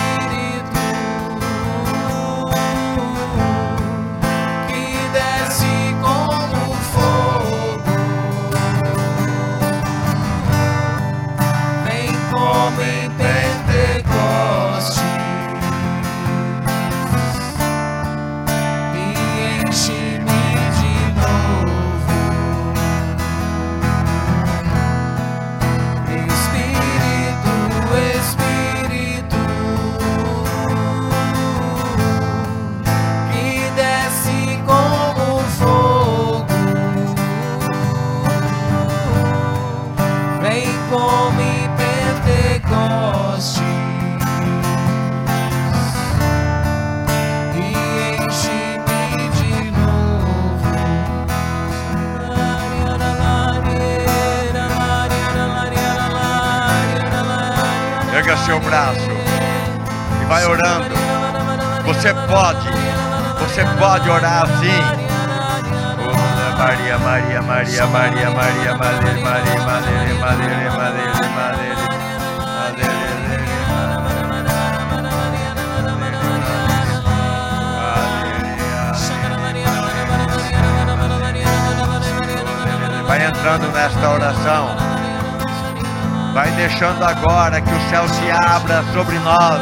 Pode 63.81 64.07
orar 64.11 64.43
assim. 64.43 64.79
Oh, 65.97 66.57
Maria, 66.59 66.99
Maria, 66.99 67.41
Maria, 67.41 67.87
Maria, 67.87 68.29
Maria, 68.29 68.29
Maria, 68.29 68.75
Maria, 68.75 69.25
Maria, 69.25 69.59
Maria, 69.65 70.15
Maria, 70.19 70.71
Maria, 70.71 71.29
Maria, 71.35 71.81
Vai 83.07 83.25
entrando 83.25 83.67
nesta 83.73 84.09
oração. 84.11 84.75
Vai 86.35 86.51
deixando 86.51 87.03
agora 87.03 87.59
que 87.59 87.73
o 87.73 87.89
céu 87.89 88.07
se 88.07 88.29
abra 88.29 88.83
sobre 88.93 89.17
nós. 89.19 89.61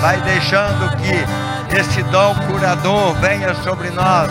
Vai 0.00 0.20
deixando 0.22 0.90
que 0.96 1.35
esse 1.74 2.02
dom 2.04 2.34
curador 2.46 3.14
venha 3.14 3.54
sobre 3.54 3.90
nós. 3.90 4.30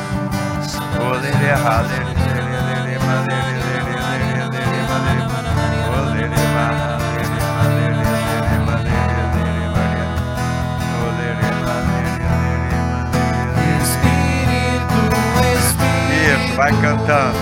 Isso, 16.25 16.55
vai 16.55 16.71
cantando. 16.81 17.37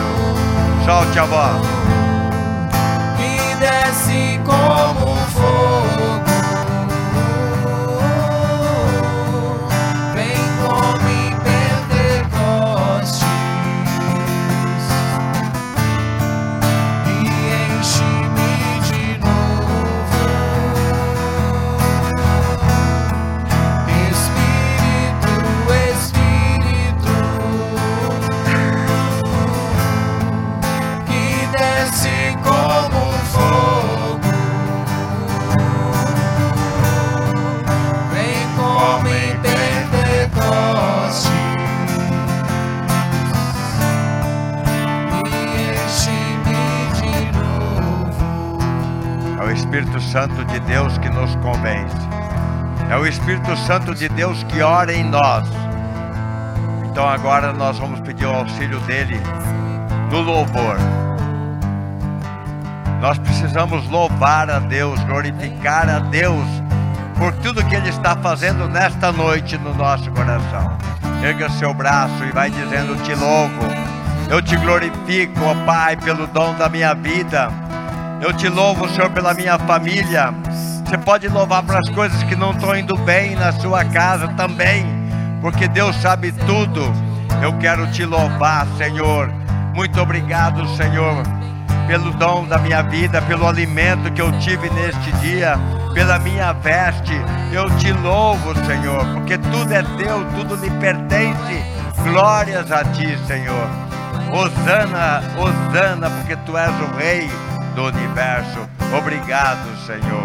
Solte 0.85 1.19
a 1.19 1.25
voz. 1.25 1.61
que 3.15 3.55
desce 3.55 4.39
como 4.43 5.15
fogo, 5.27 5.72
Santo 50.13 50.45
de 50.45 50.59
Deus 50.59 50.95
que 50.99 51.09
nos 51.09 51.35
convence. 51.37 51.97
É 52.87 52.95
o 52.95 53.03
Espírito 53.03 53.57
Santo 53.57 53.95
de 53.95 54.07
Deus 54.09 54.43
que 54.43 54.61
ora 54.61 54.93
em 54.93 55.03
nós. 55.03 55.43
Então 56.85 57.09
agora 57.09 57.51
nós 57.51 57.79
vamos 57.79 57.99
pedir 58.01 58.27
o 58.27 58.31
auxílio 58.31 58.79
dele 58.81 59.19
no 60.11 60.21
louvor. 60.21 60.77
Nós 63.01 63.17
precisamos 63.17 63.89
louvar 63.89 64.51
a 64.51 64.59
Deus, 64.59 65.03
glorificar 65.05 65.89
a 65.89 65.97
Deus 65.97 66.45
por 67.17 67.33
tudo 67.37 67.65
que 67.65 67.73
Ele 67.73 67.89
está 67.89 68.15
fazendo 68.15 68.69
nesta 68.69 69.11
noite 69.11 69.57
no 69.57 69.73
nosso 69.73 70.11
coração. 70.11 70.77
Erga 71.23 71.49
seu 71.49 71.73
braço 71.73 72.23
e 72.23 72.31
vai 72.31 72.51
dizendo: 72.51 72.95
Te 73.01 73.15
louvo, 73.15 73.63
Eu 74.29 74.43
te 74.43 74.55
glorifico, 74.57 75.39
ó 75.43 75.55
Pai, 75.65 75.97
pelo 75.97 76.27
dom 76.27 76.53
da 76.53 76.69
minha 76.69 76.93
vida. 76.93 77.62
Eu 78.23 78.31
te 78.31 78.47
louvo, 78.47 78.87
Senhor, 78.87 79.09
pela 79.09 79.33
minha 79.33 79.59
família. 79.59 80.33
Você 80.85 80.97
pode 80.97 81.27
louvar 81.27 81.61
para 81.61 81.79
as 81.79 81.89
coisas 81.89 82.23
que 82.23 82.37
não 82.37 82.51
estão 82.51 82.73
indo 82.73 82.95
bem 82.99 83.35
na 83.35 83.51
sua 83.51 83.83
casa 83.83 84.29
também, 84.29 84.85
porque 85.41 85.67
Deus 85.67 85.93
sabe 85.97 86.31
tudo. 86.31 86.89
Eu 87.41 87.51
quero 87.57 87.85
te 87.91 88.05
louvar, 88.05 88.65
Senhor. 88.77 89.29
Muito 89.75 89.99
obrigado, 89.99 90.65
Senhor, 90.77 91.21
pelo 91.85 92.11
dom 92.11 92.45
da 92.45 92.57
minha 92.59 92.81
vida, 92.83 93.21
pelo 93.23 93.45
alimento 93.45 94.09
que 94.13 94.21
eu 94.21 94.31
tive 94.39 94.69
neste 94.69 95.11
dia, 95.17 95.59
pela 95.93 96.17
minha 96.17 96.53
veste. 96.53 97.19
Eu 97.51 97.69
te 97.75 97.91
louvo, 97.91 98.55
Senhor, 98.65 99.05
porque 99.15 99.37
tudo 99.37 99.73
é 99.73 99.83
teu, 99.97 100.25
tudo 100.37 100.55
lhe 100.55 100.71
pertence. 100.79 101.61
Glórias 102.01 102.71
a 102.71 102.85
ti, 102.85 103.19
Senhor. 103.27 103.67
Osana, 104.31 105.21
Osana, 105.37 106.09
porque 106.09 106.37
tu 106.37 106.57
és 106.57 106.71
o 106.79 106.95
rei 106.95 107.29
do 107.75 107.85
universo. 107.85 108.67
Obrigado, 108.97 109.67
Senhor. 109.85 110.22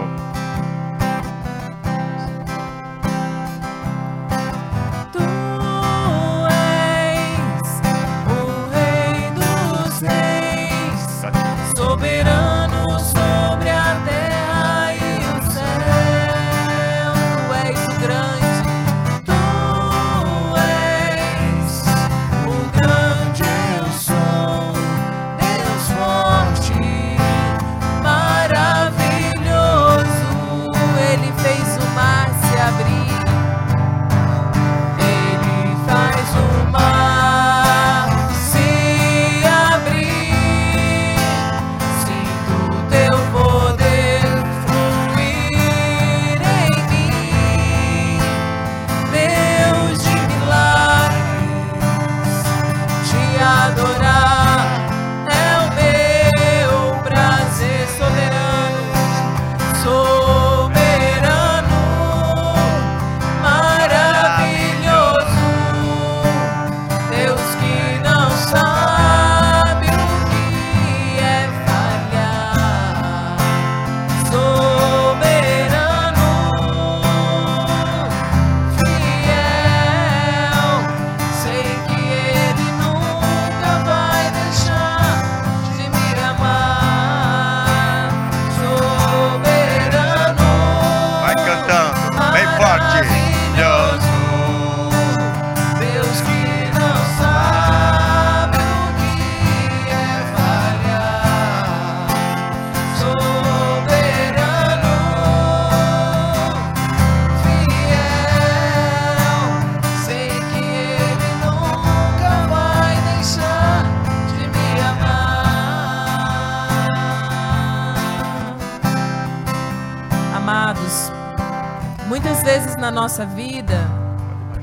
Muitas 122.09 122.43
vezes 122.43 122.75
na 122.77 122.91
nossa 122.91 123.27
vida, 123.27 123.77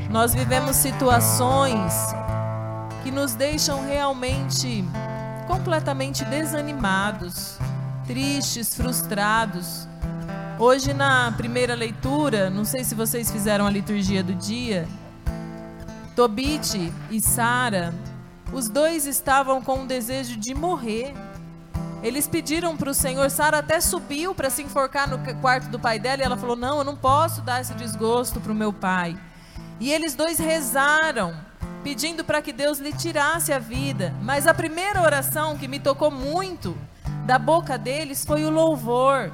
nós 0.10 0.34
vivemos 0.34 0.76
situações 0.76 1.94
que 3.04 3.12
nos 3.12 3.36
deixam 3.36 3.86
realmente 3.86 4.84
completamente 5.48 6.26
desanimados, 6.26 7.60
tristes, 8.08 8.74
frustrados. 8.74 9.88
Hoje, 10.58 10.92
na 10.92 11.32
primeira 11.38 11.76
leitura, 11.76 12.50
não 12.50 12.66
sei 12.66 12.84
se 12.84 12.96
vocês 12.96 13.30
fizeram 13.30 13.68
a 13.68 13.70
liturgia 13.70 14.24
do 14.24 14.34
dia, 14.34 14.88
Tobite 16.16 16.92
e 17.12 17.22
Sara, 17.22 17.94
os 18.52 18.68
dois 18.68 19.06
estavam 19.06 19.62
com 19.62 19.84
o 19.84 19.86
desejo 19.86 20.36
de 20.36 20.56
morrer. 20.56 21.14
Eles 22.06 22.28
pediram 22.28 22.78
para 22.78 22.92
o 22.92 22.94
Senhor, 22.94 23.32
Sara 23.32 23.58
até 23.58 23.82
subiu 23.82 24.36
para 24.36 24.52
se 24.52 24.62
enforcar 24.62 25.10
no 25.10 25.18
quarto 25.42 25.70
do 25.70 25.80
pai 25.80 25.98
dela 25.98 26.22
e 26.22 26.24
ela 26.24 26.38
falou: 26.38 26.56
Não, 26.56 26.78
eu 26.78 26.84
não 26.84 26.96
posso 26.96 27.42
dar 27.42 27.62
esse 27.62 27.74
desgosto 27.74 28.40
para 28.40 28.52
o 28.52 28.56
meu 28.56 28.72
pai. 28.72 29.18
E 29.80 29.92
eles 29.92 30.14
dois 30.14 30.38
rezaram, 30.38 31.36
pedindo 31.84 32.24
para 32.24 32.44
que 32.44 32.54
Deus 32.54 32.78
lhe 32.78 32.94
tirasse 32.94 33.52
a 33.52 33.58
vida. 33.58 34.14
Mas 34.22 34.46
a 34.46 34.54
primeira 34.54 35.02
oração 35.02 35.58
que 35.58 35.68
me 35.68 35.80
tocou 35.80 36.12
muito 36.12 36.78
da 37.26 37.40
boca 37.40 37.76
deles 37.76 38.24
foi 38.24 38.46
o 38.46 38.52
louvor. 38.52 39.32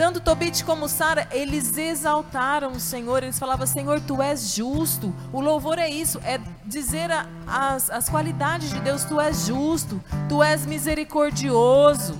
Tanto 0.00 0.18
Tobit 0.18 0.64
como 0.64 0.88
Sara, 0.88 1.28
eles 1.30 1.76
exaltaram 1.76 2.72
o 2.72 2.80
Senhor, 2.80 3.22
eles 3.22 3.38
falavam, 3.38 3.66
Senhor, 3.66 4.00
Tu 4.00 4.22
és 4.22 4.54
justo. 4.54 5.14
O 5.30 5.42
louvor 5.42 5.78
é 5.78 5.90
isso, 5.90 6.18
é 6.24 6.40
dizer 6.64 7.12
a- 7.12 7.26
as, 7.46 7.90
as 7.90 8.08
qualidades 8.08 8.70
de 8.70 8.80
Deus, 8.80 9.04
Tu 9.04 9.20
és 9.20 9.44
justo, 9.44 10.02
Tu 10.26 10.42
és 10.42 10.64
misericordioso. 10.64 12.16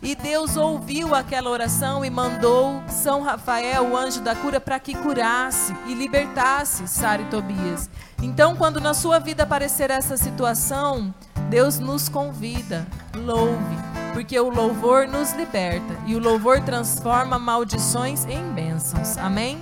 E 0.00 0.14
Deus 0.14 0.56
ouviu 0.56 1.12
aquela 1.12 1.50
oração 1.50 2.04
e 2.04 2.10
mandou 2.10 2.80
São 2.88 3.22
Rafael, 3.22 3.90
o 3.90 3.96
anjo 3.96 4.20
da 4.20 4.36
cura, 4.36 4.60
para 4.60 4.78
que 4.78 4.94
curasse 4.94 5.74
e 5.88 5.94
libertasse 5.94 6.86
Sara 6.86 7.22
e 7.22 7.24
Tobias. 7.24 7.90
Então, 8.22 8.54
quando 8.54 8.80
na 8.80 8.94
sua 8.94 9.18
vida 9.18 9.42
aparecer 9.42 9.90
essa 9.90 10.16
situação, 10.16 11.12
Deus 11.48 11.80
nos 11.80 12.08
convida, 12.08 12.86
louve, 13.16 13.89
porque 14.12 14.38
o 14.38 14.48
louvor 14.50 15.06
nos 15.06 15.32
liberta 15.32 15.96
e 16.06 16.14
o 16.14 16.18
louvor 16.18 16.60
transforma 16.60 17.38
maldições 17.38 18.24
em 18.26 18.52
bênçãos. 18.52 19.16
Amém? 19.18 19.60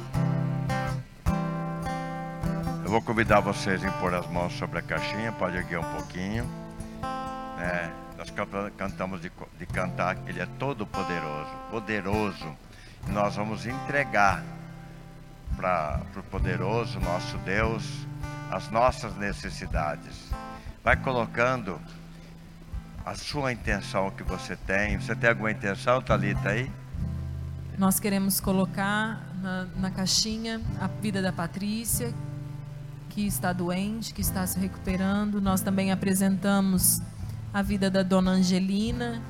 Eu 2.84 2.90
vou 2.90 3.02
convidar 3.02 3.40
vocês 3.40 3.84
a 3.84 3.90
pôr 3.92 4.14
as 4.14 4.26
mãos 4.28 4.52
sobre 4.54 4.78
a 4.78 4.82
caixinha, 4.82 5.30
pode 5.32 5.56
erguer 5.56 5.78
um 5.78 5.94
pouquinho. 5.94 6.48
É, 7.60 7.90
nós 8.16 8.30
canta- 8.30 8.72
cantamos 8.76 9.20
de, 9.20 9.30
de 9.58 9.66
cantar 9.66 10.16
Ele 10.26 10.40
é 10.40 10.46
todo 10.58 10.86
poderoso, 10.86 11.50
poderoso. 11.70 12.56
E 13.06 13.10
nós 13.10 13.36
vamos 13.36 13.66
entregar 13.66 14.42
para 15.56 16.00
o 16.16 16.22
poderoso 16.24 16.98
nosso 17.00 17.36
Deus 17.38 17.84
as 18.50 18.70
nossas 18.70 19.14
necessidades. 19.16 20.30
Vai 20.82 20.96
colocando 20.96 21.78
a 23.08 23.14
sua 23.14 23.52
intenção 23.52 24.10
que 24.10 24.22
você 24.22 24.54
tem. 24.54 24.98
Você 24.98 25.16
tem 25.16 25.30
alguma 25.30 25.50
intenção, 25.50 26.02
Thalita, 26.02 26.50
aí? 26.50 26.70
Nós 27.78 27.98
queremos 27.98 28.38
colocar 28.38 29.22
na, 29.40 29.66
na 29.76 29.90
caixinha 29.90 30.60
a 30.78 30.86
vida 30.88 31.22
da 31.22 31.32
Patrícia, 31.32 32.12
que 33.08 33.26
está 33.26 33.52
doente, 33.52 34.12
que 34.12 34.20
está 34.20 34.46
se 34.46 34.58
recuperando. 34.58 35.40
Nós 35.40 35.62
também 35.62 35.90
apresentamos 35.90 37.00
a 37.54 37.62
vida 37.62 37.90
da 37.90 38.02
dona 38.02 38.32
Angelina, 38.32 39.22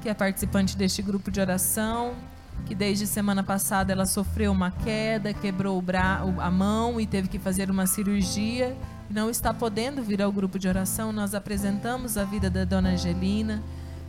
que 0.00 0.08
é 0.08 0.14
participante 0.14 0.76
deste 0.76 1.02
grupo 1.02 1.28
de 1.28 1.40
oração, 1.40 2.14
que 2.66 2.74
desde 2.74 3.04
semana 3.04 3.42
passada 3.42 3.92
ela 3.92 4.06
sofreu 4.06 4.52
uma 4.52 4.70
queda, 4.70 5.34
quebrou 5.34 5.82
a 6.38 6.50
mão 6.52 7.00
e 7.00 7.06
teve 7.06 7.26
que 7.26 7.40
fazer 7.40 7.68
uma 7.68 7.86
cirurgia. 7.86 8.76
Não 9.10 9.28
está 9.28 9.52
podendo 9.52 10.02
vir 10.02 10.22
ao 10.22 10.32
grupo 10.32 10.58
de 10.58 10.66
oração. 10.66 11.12
Nós 11.12 11.34
apresentamos 11.34 12.16
a 12.16 12.24
vida 12.24 12.48
da 12.48 12.64
dona 12.64 12.90
Angelina. 12.90 13.62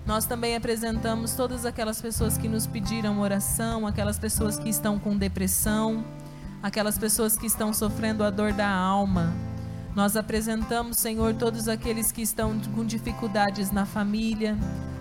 Nós 0.06 0.26
também 0.26 0.56
apresentamos 0.56 1.34
todas 1.34 1.66
aquelas 1.66 2.02
pessoas 2.02 2.38
que 2.38 2.48
nos 2.48 2.68
pediram 2.68 3.20
oração, 3.20 3.88
aquelas 3.88 4.20
pessoas 4.20 4.58
que 4.58 4.70
estão 4.70 5.00
com 5.00 5.18
depressão, 5.18 6.06
aquelas 6.62 6.98
pessoas 6.98 7.36
que 7.36 7.48
estão 7.48 7.74
sofrendo 7.74 8.24
a 8.24 8.30
dor 8.30 8.54
da 8.54 8.70
alma. 8.70 9.34
Nós 9.96 10.16
apresentamos, 10.16 10.98
Senhor, 10.98 11.34
todos 11.34 11.68
aqueles 11.68 12.12
que 12.12 12.22
estão 12.22 12.60
com 12.76 12.86
dificuldades 12.86 13.72
na 13.72 13.86
família, 13.86 14.58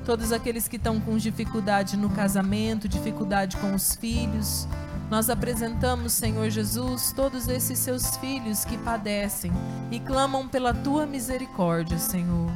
todos 0.06 0.32
aqueles 0.32 0.68
que 0.68 0.76
estão 0.76 1.00
com 1.00 1.16
dificuldade 1.18 1.96
no 1.96 2.08
casamento, 2.10 2.88
dificuldade 2.88 3.56
com 3.56 3.74
os 3.74 3.94
filhos. 3.96 4.66
Nós 5.10 5.28
apresentamos, 5.28 6.12
Senhor 6.12 6.48
Jesus, 6.48 7.12
todos 7.12 7.46
esses 7.48 7.78
seus 7.78 8.16
filhos 8.16 8.64
que 8.64 8.76
padecem 8.78 9.52
e 9.90 10.00
clamam 10.00 10.48
pela 10.48 10.72
tua 10.72 11.06
misericórdia, 11.06 11.98
Senhor. 11.98 12.50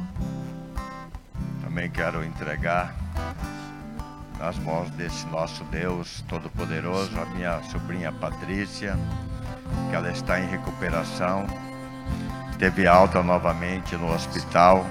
Também 1.63 1.89
quero 1.89 2.23
entregar 2.23 2.95
nas 4.39 4.57
mãos 4.59 4.89
desse 4.91 5.25
nosso 5.27 5.63
Deus 5.65 6.23
Todo-Poderoso 6.27 7.11
a 7.19 7.25
minha 7.25 7.61
sobrinha 7.63 8.11
Patrícia, 8.11 8.97
que 9.89 9.95
ela 9.95 10.11
está 10.11 10.39
em 10.39 10.47
recuperação, 10.47 11.45
teve 12.57 12.87
alta 12.87 13.21
novamente 13.21 13.95
no 13.95 14.11
hospital 14.13 14.85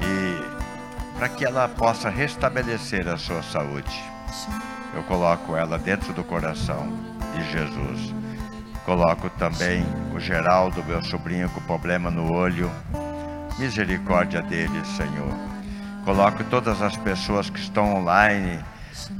e 0.00 1.18
para 1.18 1.28
que 1.28 1.44
ela 1.44 1.68
possa 1.68 2.08
restabelecer 2.08 3.08
a 3.08 3.18
sua 3.18 3.42
saúde. 3.42 4.02
Eu 4.94 5.02
coloco 5.04 5.56
ela 5.56 5.78
dentro 5.78 6.12
do 6.12 6.24
coração 6.24 6.88
de 7.34 7.50
Jesus. 7.50 8.14
Coloco 8.84 9.30
também 9.30 9.84
o 10.14 10.18
Geraldo, 10.18 10.82
meu 10.84 11.02
sobrinho, 11.02 11.48
com 11.50 11.60
problema 11.60 12.10
no 12.10 12.32
olho. 12.32 12.70
Misericórdia 13.58 14.42
dele, 14.42 14.84
Senhor. 14.84 15.32
Coloco 16.04 16.42
todas 16.44 16.82
as 16.82 16.96
pessoas 16.96 17.48
que 17.50 17.60
estão 17.60 17.94
online, 17.94 18.58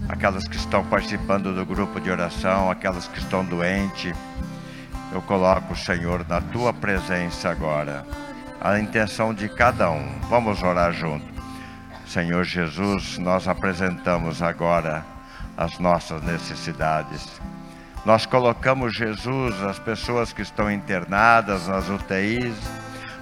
aquelas 0.09 0.49
que 0.49 0.57
estão 0.57 0.85
participando 0.85 1.55
do 1.55 1.65
grupo 1.65 2.01
de 2.01 2.11
oração, 2.11 2.71
aquelas 2.71 3.07
que 3.07 3.19
estão 3.19 3.45
doentes. 3.45 4.17
Eu 5.13 5.23
coloco, 5.23 5.77
Senhor, 5.77 6.27
na 6.29 6.41
tua 6.41 6.73
presença 6.73 7.51
agora, 7.51 8.05
a 8.61 8.79
intenção 8.79 9.33
de 9.33 9.49
cada 9.49 9.91
um. 9.91 10.09
Vamos 10.29 10.63
orar 10.63 10.93
junto. 10.93 11.27
Senhor 12.07 12.43
Jesus, 12.45 13.19
nós 13.19 13.47
apresentamos 13.47 14.43
agora 14.43 15.05
as 15.61 15.79
nossas 15.79 16.23
necessidades. 16.23 17.29
Nós 18.07 18.25
colocamos 18.25 18.95
Jesus, 18.95 19.63
as 19.63 19.79
pessoas 19.79 20.33
que 20.33 20.41
estão 20.41 20.73
internadas 20.73 21.69
nas 21.69 21.87
UTIs, 21.87 22.57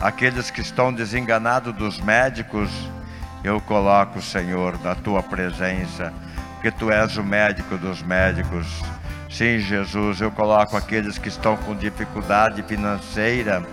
aqueles 0.00 0.48
que 0.48 0.60
estão 0.60 0.92
desenganados 0.92 1.74
dos 1.74 2.00
médicos, 2.00 2.70
eu 3.42 3.60
coloco, 3.60 4.22
Senhor, 4.22 4.80
na 4.84 4.94
tua 4.94 5.20
presença, 5.20 6.12
porque 6.54 6.70
tu 6.70 6.92
és 6.92 7.16
o 7.16 7.24
médico 7.24 7.76
dos 7.76 8.02
médicos. 8.02 8.68
Sim, 9.28 9.58
Jesus, 9.58 10.20
eu 10.20 10.30
coloco 10.30 10.76
aqueles 10.76 11.18
que 11.18 11.28
estão 11.28 11.56
com 11.56 11.74
dificuldade 11.74 12.62
financeira. 12.62 13.66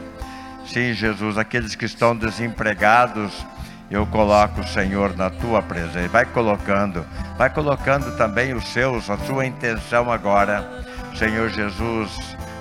Sim, 0.66 0.92
Jesus, 0.92 1.38
aqueles 1.38 1.76
que 1.76 1.86
estão 1.86 2.16
desempregados, 2.16 3.46
eu 3.90 4.06
coloco, 4.08 4.64
Senhor, 4.64 5.16
na 5.16 5.30
tua 5.30 5.62
presença. 5.62 6.10
Vai 6.10 6.26
colocando, 6.26 7.06
vai 7.38 7.50
colocando 7.50 8.16
também 8.18 8.54
os 8.54 8.68
seus, 8.70 9.10
a 9.10 9.18
sua 9.18 9.46
intenção 9.46 10.12
agora. 10.12 10.84
Senhor 11.16 11.50
Jesus, 11.50 12.12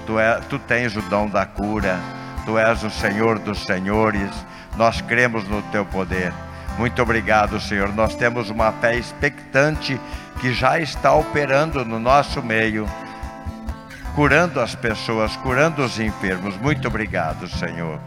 tu, 0.06 0.18
é, 0.18 0.40
tu 0.48 0.58
tens 0.58 0.96
o 0.96 1.02
dom 1.02 1.28
da 1.28 1.46
cura, 1.46 1.98
tu 2.44 2.58
és 2.58 2.82
o 2.84 2.90
Senhor 2.90 3.38
dos 3.38 3.64
senhores, 3.64 4.30
nós 4.76 5.00
cremos 5.00 5.48
no 5.48 5.62
teu 5.62 5.84
poder. 5.86 6.32
Muito 6.78 7.00
obrigado, 7.00 7.60
Senhor. 7.60 7.92
Nós 7.94 8.14
temos 8.14 8.50
uma 8.50 8.72
fé 8.72 8.96
expectante 8.96 10.00
que 10.40 10.52
já 10.52 10.78
está 10.78 11.14
operando 11.14 11.84
no 11.84 11.98
nosso 11.98 12.42
meio, 12.42 12.86
curando 14.14 14.60
as 14.60 14.74
pessoas, 14.74 15.36
curando 15.36 15.82
os 15.82 15.98
enfermos. 15.98 16.56
Muito 16.58 16.86
obrigado, 16.88 17.48
Senhor. 17.48 18.00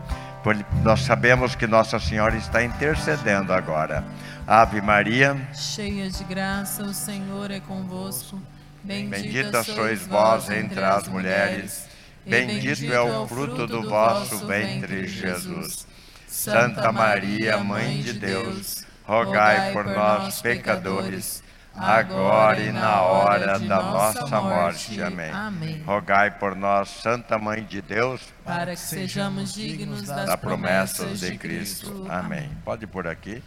Nós 0.84 1.02
sabemos 1.02 1.56
que 1.56 1.68
Nossa 1.68 2.00
Senhora 2.00 2.36
está 2.38 2.64
intercedendo 2.64 3.52
agora. 3.52 4.04
Ave 4.46 4.82
Maria, 4.82 5.36
cheia 5.54 6.10
de 6.10 6.24
graça, 6.24 6.84
o 6.84 6.94
Senhor 6.94 7.52
é 7.52 7.60
convosco. 7.60 8.42
Bendita, 8.84 9.18
Bendita 9.18 9.64
sois 9.64 10.08
vós 10.08 10.50
entre 10.50 10.82
as 10.82 11.08
mulheres. 11.08 11.88
Bendito 12.26 12.92
é 12.92 13.02
o 13.02 13.24
é 13.24 13.28
fruto 13.28 13.68
do 13.68 13.90
vosso 13.90 14.46
ventre, 14.48 15.08
Jesus. 15.08 15.86
Santa 16.28 16.92
Maria, 16.92 17.58
Mãe 17.58 18.02
de 18.02 18.14
Deus, 18.14 18.86
rogai 19.06 19.74
por 19.74 19.86
nós, 19.86 20.42
pecadores, 20.42 21.44
agora 21.78 22.59
e 22.59 22.71
na 22.71 23.01
hora 23.01 23.59
da 23.59 23.82
nossa, 23.82 24.41
morte. 24.41 25.01
Amém. 25.01 25.84
Rogai 25.86 26.32
por 26.32 26.55
nós, 26.55 26.89
Santa 26.89 27.38
Mãe 27.38 27.63
de 27.63 27.82
Deus, 27.82 28.21
para 28.43 28.71
que 28.71 28.80
sejamos 28.80 29.53
dignos 29.53 30.03
das 30.03 30.25
da 30.25 30.38
promessas 30.38 31.19
de 31.19 31.38
Cristo. 31.38 32.07
Amém. 32.09 32.49
Pode 32.65 32.88
por 32.88 33.07
aqui. 33.07 33.43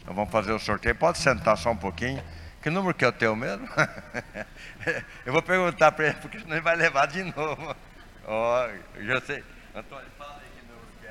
Então 0.00 0.14
vamos 0.14 0.30
fazer 0.30 0.52
o 0.52 0.58
sorteio. 0.58 0.94
Pode 0.94 1.18
sentar 1.18 1.56
só 1.56 1.70
um 1.70 1.76
pouquinho. 1.76 2.22
Que 2.62 2.70
número 2.70 2.94
que 2.94 3.04
é 3.04 3.08
o 3.08 3.12
teu 3.12 3.36
mesmo? 3.36 3.68
eu 5.24 5.32
vou 5.32 5.42
perguntar 5.42 5.92
para 5.92 6.06
ele, 6.06 6.14
porque 6.14 6.40
senão 6.40 6.54
ele 6.56 6.62
vai 6.62 6.74
levar 6.74 7.06
de 7.06 7.22
novo. 7.22 7.76
Ó, 8.26 8.66
oh, 8.66 9.04
já 9.04 9.20
sei. 9.20 9.44
Antônio, 9.74 10.06
fala 10.18 10.40
aí 10.40 10.48
que 10.58 10.66
número 10.66 10.88
que 11.00 11.06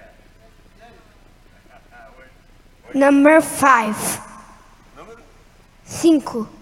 é. 2.97 2.99
Number 2.99 3.41
5. 3.41 4.24
Número? 4.97 5.24
5. 5.86 6.55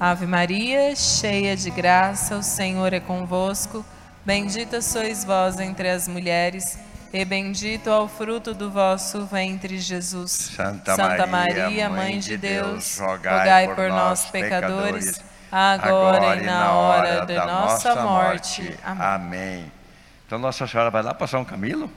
Ave 0.00 0.26
Maria, 0.26 0.94
cheia 0.94 1.56
de 1.56 1.70
graça, 1.70 2.36
o 2.36 2.42
Senhor 2.42 2.92
é 2.92 3.00
convosco. 3.00 3.84
Bendita 4.24 4.80
sois 4.80 5.24
vós 5.24 5.58
entre 5.58 5.88
as 5.88 6.06
mulheres, 6.06 6.78
e 7.12 7.24
bendito 7.24 7.90
é 7.90 7.98
o 7.98 8.06
fruto 8.06 8.54
do 8.54 8.70
vosso 8.70 9.26
ventre, 9.26 9.76
Jesus. 9.78 10.52
Santa, 10.54 10.94
Santa 10.94 11.26
Maria, 11.26 11.64
Maria, 11.64 11.90
Mãe 11.90 12.20
de 12.20 12.36
Deus, 12.36 13.00
rogai, 13.00 13.66
rogai 13.66 13.74
por, 13.74 13.88
nós, 13.88 14.26
pecadores, 14.26 15.20
agora, 15.50 16.16
agora 16.18 16.36
e 16.36 16.46
na 16.46 16.72
hora 16.74 17.26
da 17.26 17.46
nossa 17.46 17.96
morte. 17.96 18.62
morte. 18.62 18.78
Amém. 18.84 19.02
Amém. 19.02 19.77
Então 20.28 20.38
Nossa 20.38 20.66
Senhora 20.66 20.90
vai 20.90 21.02
lá 21.02 21.14
passar 21.14 21.38
um 21.38 21.44
camilo? 21.44 21.90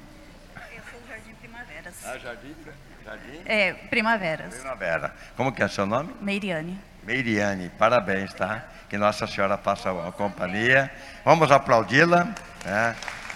Eu 0.74 0.82
sou 0.90 1.02
do 1.02 1.06
Jardim 1.10 1.34
Primaveras. 1.34 1.96
Ah, 2.06 2.18
Jardim? 2.18 2.56
Jardim? 3.04 3.42
É, 3.46 3.74
Primaveras. 3.74 4.54
Primavera. 4.56 5.14
Como 5.36 5.52
que 5.52 5.62
é 5.62 5.68
seu 5.68 5.86
nome? 5.86 6.16
Meiriane. 6.22 6.80
Meiriane, 7.04 7.68
parabéns, 7.78 8.34
tá? 8.34 8.64
Que 8.90 8.98
Nossa 8.98 9.28
Senhora 9.28 9.58
faça 9.58 9.92
a 9.92 10.14
companhia. 10.14 10.90
Vamos 11.26 11.52
aplaudi-la. 11.52 12.34
Né? 12.64 12.96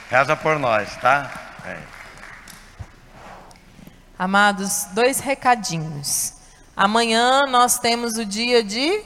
Reza 0.10 0.34
por 0.34 0.58
nós, 0.58 0.96
tá? 0.96 1.30
É. 1.66 1.78
Amados, 4.18 4.86
dois 4.94 5.20
recadinhos. 5.20 6.36
Amanhã 6.74 7.42
nós 7.50 7.78
temos 7.80 8.18
o 8.18 8.24
dia 8.24 8.64
de 8.64 9.04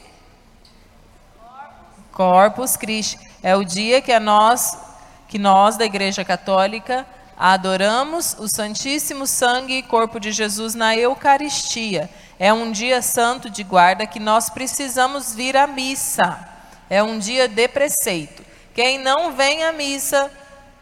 Corpus 2.11 2.77
Christi. 2.77 3.17
É 3.41 3.55
o 3.55 3.63
dia 3.63 4.03
que 4.03 4.11
a 4.11 4.19
nós 4.19 4.88
que 5.29 5.37
nós 5.37 5.77
da 5.77 5.85
Igreja 5.85 6.25
Católica 6.25 7.05
adoramos 7.37 8.35
o 8.39 8.47
Santíssimo 8.47 9.27
Sangue 9.27 9.77
e 9.77 9.83
Corpo 9.83 10.19
de 10.19 10.31
Jesus 10.31 10.73
na 10.73 10.97
Eucaristia. 10.97 12.09
É 12.39 12.51
um 12.51 12.71
dia 12.71 13.01
santo 13.01 13.47
de 13.47 13.63
guarda 13.63 14.07
que 14.07 14.19
nós 14.19 14.49
precisamos 14.49 15.33
vir 15.33 15.55
à 15.55 15.67
missa. 15.67 16.37
É 16.89 17.03
um 17.03 17.19
dia 17.19 17.47
de 17.47 17.67
preceito. 17.67 18.43
Quem 18.73 18.97
não 18.97 19.31
vem 19.31 19.63
à 19.63 19.71
missa 19.71 20.31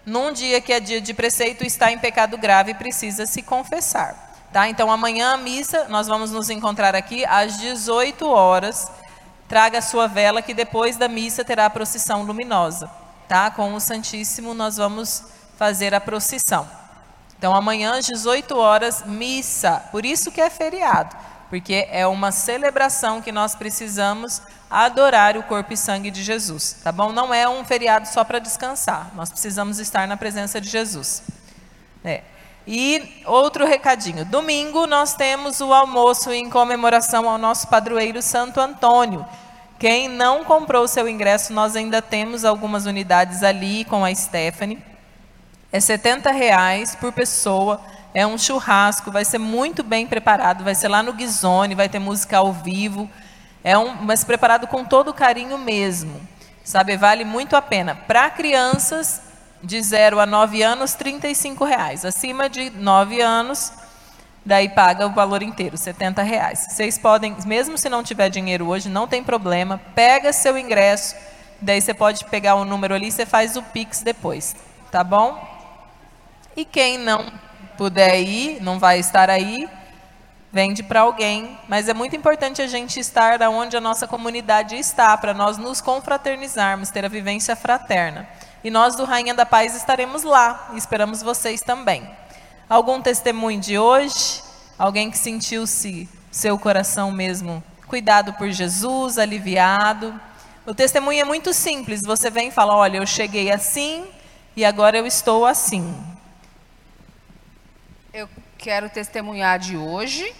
num 0.05 0.31
dia 0.31 0.61
que 0.61 0.71
é 0.71 0.79
dia 0.79 1.01
de 1.01 1.13
preceito 1.13 1.65
está 1.65 1.91
em 1.91 1.99
pecado 1.99 2.37
grave 2.37 2.71
e 2.71 2.75
precisa 2.75 3.25
se 3.25 3.41
confessar. 3.41 4.37
Tá? 4.53 4.69
Então 4.69 4.89
amanhã 4.89 5.33
a 5.33 5.37
missa, 5.37 5.87
nós 5.89 6.07
vamos 6.07 6.31
nos 6.31 6.49
encontrar 6.49 6.95
aqui 6.95 7.25
às 7.25 7.59
18 7.59 8.25
horas. 8.29 8.89
Traga 9.49 9.79
a 9.79 9.81
sua 9.81 10.07
vela 10.07 10.41
que 10.41 10.53
depois 10.53 10.95
da 10.95 11.09
missa 11.09 11.43
terá 11.43 11.65
a 11.65 11.69
procissão 11.69 12.23
luminosa 12.23 12.89
tá? 13.27 13.51
Com 13.51 13.73
o 13.73 13.79
Santíssimo 13.79 14.53
nós 14.53 14.77
vamos 14.77 15.23
fazer 15.57 15.93
a 15.93 16.01
procissão. 16.01 16.67
Então 17.37 17.55
amanhã 17.55 17.97
às 17.97 18.05
18 18.05 18.57
horas 18.57 19.03
missa. 19.05 19.83
Por 19.91 20.05
isso 20.05 20.31
que 20.31 20.41
é 20.41 20.49
feriado. 20.49 21.15
porque 21.49 21.87
é 21.91 22.05
uma 22.05 22.31
celebração 22.31 23.21
que 23.21 23.31
nós 23.31 23.55
precisamos 23.55 24.41
adorar 24.69 25.37
o 25.37 25.43
corpo 25.43 25.73
e 25.73 25.77
sangue 25.77 26.11
de 26.11 26.21
Jesus, 26.21 26.75
tá 26.83 26.91
bom? 26.91 27.13
Não 27.13 27.33
é 27.33 27.47
um 27.47 27.63
feriado 27.63 28.07
só 28.07 28.23
para 28.23 28.39
descansar, 28.39 29.11
nós 29.15 29.29
precisamos 29.29 29.79
estar 29.79 30.07
na 30.07 30.17
presença 30.17 30.59
de 30.59 30.67
Jesus. 30.67 31.23
É. 32.03 32.21
E 32.67 33.23
outro 33.25 33.65
recadinho: 33.65 34.25
domingo 34.25 34.85
nós 34.85 35.13
temos 35.13 35.61
o 35.61 35.73
almoço 35.73 36.31
em 36.31 36.49
comemoração 36.49 37.29
ao 37.29 37.37
nosso 37.37 37.67
padroeiro 37.67 38.21
Santo 38.21 38.59
Antônio. 38.59 39.25
Quem 39.79 40.07
não 40.07 40.43
comprou 40.43 40.83
o 40.83 40.87
seu 40.87 41.07
ingresso, 41.07 41.53
nós 41.53 41.75
ainda 41.75 42.01
temos 42.01 42.43
algumas 42.43 42.85
unidades 42.85 43.43
ali 43.43 43.85
com 43.85 44.03
a 44.03 44.13
Stephanie. 44.13 44.81
É 45.71 45.79
70 45.79 46.31
reais 46.31 46.95
por 46.95 47.11
pessoa. 47.13 47.79
É 48.13 48.25
um 48.25 48.37
churrasco, 48.37 49.11
vai 49.11 49.23
ser 49.23 49.37
muito 49.37 49.83
bem 49.83 50.07
preparado, 50.07 50.63
vai 50.63 50.73
ser 50.73 50.87
lá 50.87 51.03
no 51.03 51.13
Guizone, 51.13 51.75
vai 51.75 51.87
ter 51.87 51.99
música 51.99 52.37
ao 52.37 52.51
vivo. 52.51 53.07
É 53.63 53.77
um, 53.77 53.93
mas 54.01 54.23
preparado 54.23 54.65
com 54.65 54.83
todo 54.83 55.13
carinho 55.13 55.57
mesmo. 55.57 56.19
Sabe, 56.63 56.97
vale 56.97 57.23
muito 57.23 57.55
a 57.55 57.61
pena. 57.61 57.95
Para 57.95 58.29
crianças 58.29 59.21
de 59.61 59.81
0 59.81 60.19
a 60.19 60.25
9 60.25 60.61
anos, 60.63 60.95
R$ 60.95 61.19
reais. 61.67 62.03
Acima 62.03 62.49
de 62.49 62.69
9 62.71 63.21
anos, 63.21 63.71
daí 64.47 64.69
paga 64.69 65.05
o 65.05 65.13
valor 65.13 65.43
inteiro, 65.43 65.77
70 65.77 66.23
reais. 66.23 66.67
Vocês 66.69 66.97
podem, 66.97 67.35
mesmo 67.45 67.77
se 67.77 67.89
não 67.89 68.01
tiver 68.01 68.29
dinheiro 68.29 68.65
hoje, 68.67 68.87
não 68.87 69.05
tem 69.05 69.21
problema, 69.21 69.79
pega 69.93 70.31
seu 70.31 70.57
ingresso, 70.57 71.15
daí 71.61 71.81
você 71.81 71.93
pode 71.93 72.23
pegar 72.25 72.55
o 72.55 72.63
número 72.63 72.95
ali 72.95 73.09
e 73.09 73.11
você 73.11 73.25
faz 73.25 73.57
o 73.57 73.61
Pix 73.61 74.01
depois, 74.01 74.55
tá 74.89 75.03
bom? 75.03 75.37
E 76.55 76.63
quem 76.63 76.97
não 76.97 77.25
puder 77.77 78.21
ir, 78.21 78.63
não 78.63 78.79
vai 78.79 78.99
estar 78.99 79.29
aí, 79.29 79.69
vende 80.49 80.81
para 80.81 81.01
alguém. 81.01 81.59
Mas 81.67 81.89
é 81.89 81.93
muito 81.93 82.15
importante 82.15 82.61
a 82.61 82.67
gente 82.67 83.01
estar 83.01 83.41
onde 83.49 83.75
a 83.75 83.81
nossa 83.81 84.07
comunidade 84.07 84.77
está, 84.77 85.17
para 85.17 85.33
nós 85.33 85.57
nos 85.57 85.81
confraternizarmos, 85.81 86.89
ter 86.89 87.03
a 87.03 87.09
vivência 87.09 87.53
fraterna. 87.53 88.25
E 88.63 88.71
nós 88.71 88.95
do 88.95 89.03
Rainha 89.03 89.33
da 89.33 89.45
Paz 89.45 89.75
estaremos 89.75 90.23
lá, 90.23 90.69
e 90.73 90.77
esperamos 90.77 91.21
vocês 91.21 91.59
também. 91.59 92.09
Algum 92.69 93.01
testemunho 93.01 93.61
de 93.61 93.79
hoje? 93.79 94.43
Alguém 94.77 95.09
que 95.09 95.17
sentiu-se 95.17 96.09
seu 96.29 96.59
coração 96.59 97.13
mesmo 97.13 97.63
cuidado 97.87 98.33
por 98.33 98.51
Jesus, 98.51 99.17
aliviado? 99.17 100.19
O 100.65 100.75
testemunho 100.75 101.21
é 101.21 101.23
muito 101.23 101.53
simples. 101.53 102.01
Você 102.01 102.29
vem 102.29 102.49
e 102.49 102.51
fala: 102.51 102.75
Olha, 102.75 102.97
eu 102.97 103.07
cheguei 103.07 103.49
assim 103.49 104.05
e 104.53 104.65
agora 104.65 104.97
eu 104.97 105.07
estou 105.07 105.45
assim. 105.45 105.95
Eu 108.13 108.27
quero 108.57 108.89
testemunhar 108.89 109.57
de 109.59 109.77
hoje 109.77 110.35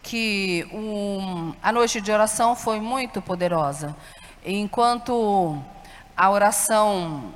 que 0.00 0.64
um, 0.72 1.54
a 1.60 1.72
noite 1.72 2.00
de 2.00 2.12
oração 2.12 2.54
foi 2.54 2.78
muito 2.78 3.20
poderosa. 3.20 3.96
Enquanto 4.46 5.60
a 6.16 6.30
oração 6.30 7.34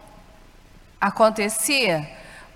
acontecia, 1.01 2.09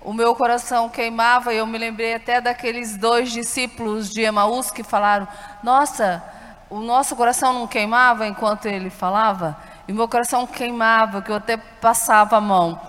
o 0.03 0.13
meu 0.13 0.35
coração 0.35 0.89
queimava 0.89 1.53
e 1.53 1.57
eu 1.57 1.65
me 1.65 1.77
lembrei 1.77 2.13
até 2.13 2.41
daqueles 2.41 2.97
dois 2.97 3.31
discípulos 3.31 4.09
de 4.09 4.21
Emaús 4.21 4.69
que 4.69 4.83
falaram: 4.83 5.27
Nossa, 5.63 6.21
o 6.69 6.79
nosso 6.79 7.15
coração 7.15 7.53
não 7.53 7.67
queimava 7.67 8.27
enquanto 8.27 8.65
ele 8.65 8.89
falava? 8.89 9.57
E 9.87 9.93
meu 9.93 10.07
coração 10.07 10.45
queimava, 10.45 11.21
que 11.21 11.31
eu 11.31 11.35
até 11.35 11.57
passava 11.57 12.37
a 12.37 12.41
mão. 12.41 12.79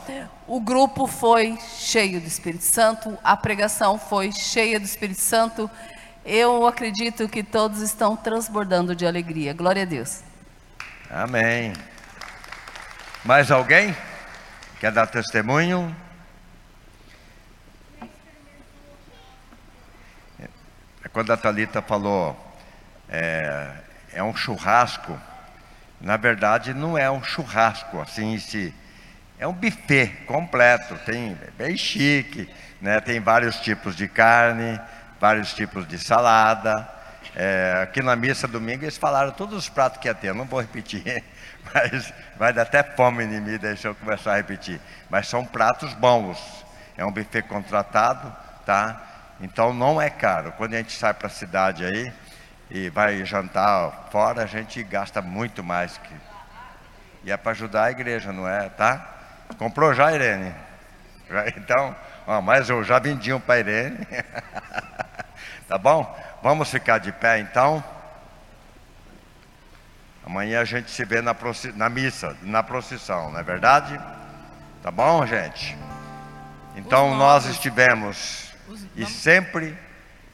O 0.46 0.60
grupo 0.60 1.06
foi 1.06 1.58
cheio 1.78 2.20
do 2.20 2.26
Espírito 2.26 2.64
Santo, 2.64 3.16
a 3.22 3.36
pregação 3.36 3.98
foi 3.98 4.30
cheia 4.32 4.78
do 4.78 4.84
Espírito 4.84 5.20
Santo. 5.20 5.70
Eu 6.24 6.66
acredito 6.66 7.28
que 7.28 7.42
todos 7.42 7.80
estão 7.80 8.16
transbordando 8.16 8.94
de 8.94 9.06
alegria. 9.06 9.52
Glória 9.52 9.82
a 9.82 9.86
Deus. 9.86 10.22
Amém. 11.10 11.72
Mais 13.24 13.50
alguém 13.50 13.94
quer 14.80 14.92
dar 14.92 15.06
testemunho? 15.06 15.94
É 21.04 21.08
quando 21.08 21.32
a 21.32 21.36
Talita 21.36 21.82
falou 21.82 22.36
é, 23.08 23.70
é 24.12 24.22
um 24.22 24.34
churrasco, 24.34 25.18
na 26.00 26.16
verdade 26.16 26.72
não 26.72 26.96
é 26.96 27.10
um 27.10 27.22
churrasco 27.22 28.00
assim 28.00 28.34
em 28.34 28.38
si 28.38 28.74
é 29.38 29.46
um 29.46 29.52
buffet 29.52 30.06
completo, 30.26 30.96
tem 31.04 31.36
é 31.42 31.50
bem 31.50 31.76
chique, 31.76 32.48
né? 32.80 33.00
tem 33.00 33.20
vários 33.20 33.56
tipos 33.56 33.96
de 33.96 34.08
carne, 34.08 34.80
vários 35.20 35.52
tipos 35.52 35.86
de 35.86 35.98
salada. 35.98 36.88
É, 37.34 37.80
aqui 37.82 38.00
na 38.00 38.14
missa 38.14 38.46
domingo 38.46 38.84
eles 38.84 38.96
falaram 38.96 39.32
todos 39.32 39.58
os 39.58 39.68
pratos 39.68 39.98
que 39.98 40.06
ia 40.06 40.14
ter, 40.14 40.28
eu 40.28 40.34
não 40.34 40.44
vou 40.44 40.60
repetir, 40.60 41.24
mas 41.74 42.12
vai 42.36 42.52
dar 42.52 42.62
até 42.62 42.82
fome 42.82 43.24
em 43.24 43.40
mim, 43.40 43.58
deixa 43.58 43.88
eu 43.88 43.94
começar 43.94 44.34
a 44.34 44.36
repetir. 44.36 44.80
Mas 45.10 45.26
são 45.26 45.44
pratos 45.44 45.92
bons, 45.94 46.38
é 46.96 47.04
um 47.04 47.10
buffet 47.10 47.42
contratado, 47.42 48.32
tá? 48.64 49.13
Então 49.40 49.72
não 49.72 50.00
é 50.00 50.08
caro. 50.10 50.52
Quando 50.52 50.74
a 50.74 50.78
gente 50.78 50.92
sai 50.92 51.12
para 51.14 51.26
a 51.26 51.30
cidade 51.30 51.84
aí 51.84 52.12
e 52.70 52.88
vai 52.90 53.24
jantar 53.24 54.08
fora, 54.10 54.42
a 54.42 54.46
gente 54.46 54.82
gasta 54.82 55.20
muito 55.20 55.62
mais 55.62 55.98
que. 55.98 56.14
E 57.24 57.30
é 57.30 57.36
para 57.36 57.52
ajudar 57.52 57.84
a 57.84 57.90
igreja, 57.90 58.32
não 58.32 58.48
é? 58.48 58.68
Tá? 58.68 59.06
Comprou 59.58 59.94
já, 59.94 60.12
Irene? 60.12 60.54
Então, 61.56 61.96
ó, 62.26 62.40
mais 62.40 62.68
eu 62.68 62.84
já 62.84 62.98
vendi 62.98 63.32
um 63.32 63.40
para 63.40 63.60
Irene. 63.60 64.06
tá 65.66 65.78
bom? 65.78 66.18
Vamos 66.42 66.70
ficar 66.70 66.98
de 66.98 67.10
pé 67.12 67.38
então. 67.38 67.82
Amanhã 70.26 70.60
a 70.60 70.64
gente 70.64 70.90
se 70.90 71.04
vê 71.04 71.20
na, 71.20 71.34
na 71.74 71.88
missa, 71.88 72.36
na 72.42 72.62
procissão, 72.62 73.30
não 73.30 73.38
é 73.38 73.42
verdade? 73.42 73.98
Tá 74.82 74.90
bom, 74.90 75.24
gente? 75.26 75.76
Então 76.76 77.14
nós 77.14 77.46
estivemos 77.46 78.43
e 78.96 79.06
sempre 79.06 79.76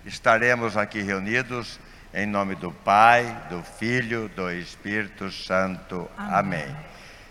estaremos 0.05 0.77
aqui 0.77 1.01
reunidos 1.03 1.81
em 2.13 2.27
nome 2.27 2.55
do 2.55 2.73
Pai, 2.73 3.25
do 3.49 3.63
Filho, 3.63 4.29
do 4.35 4.51
Espírito 4.51 5.31
Santo. 5.31 6.11
Amém. 6.17 6.63
Amém. 6.63 6.77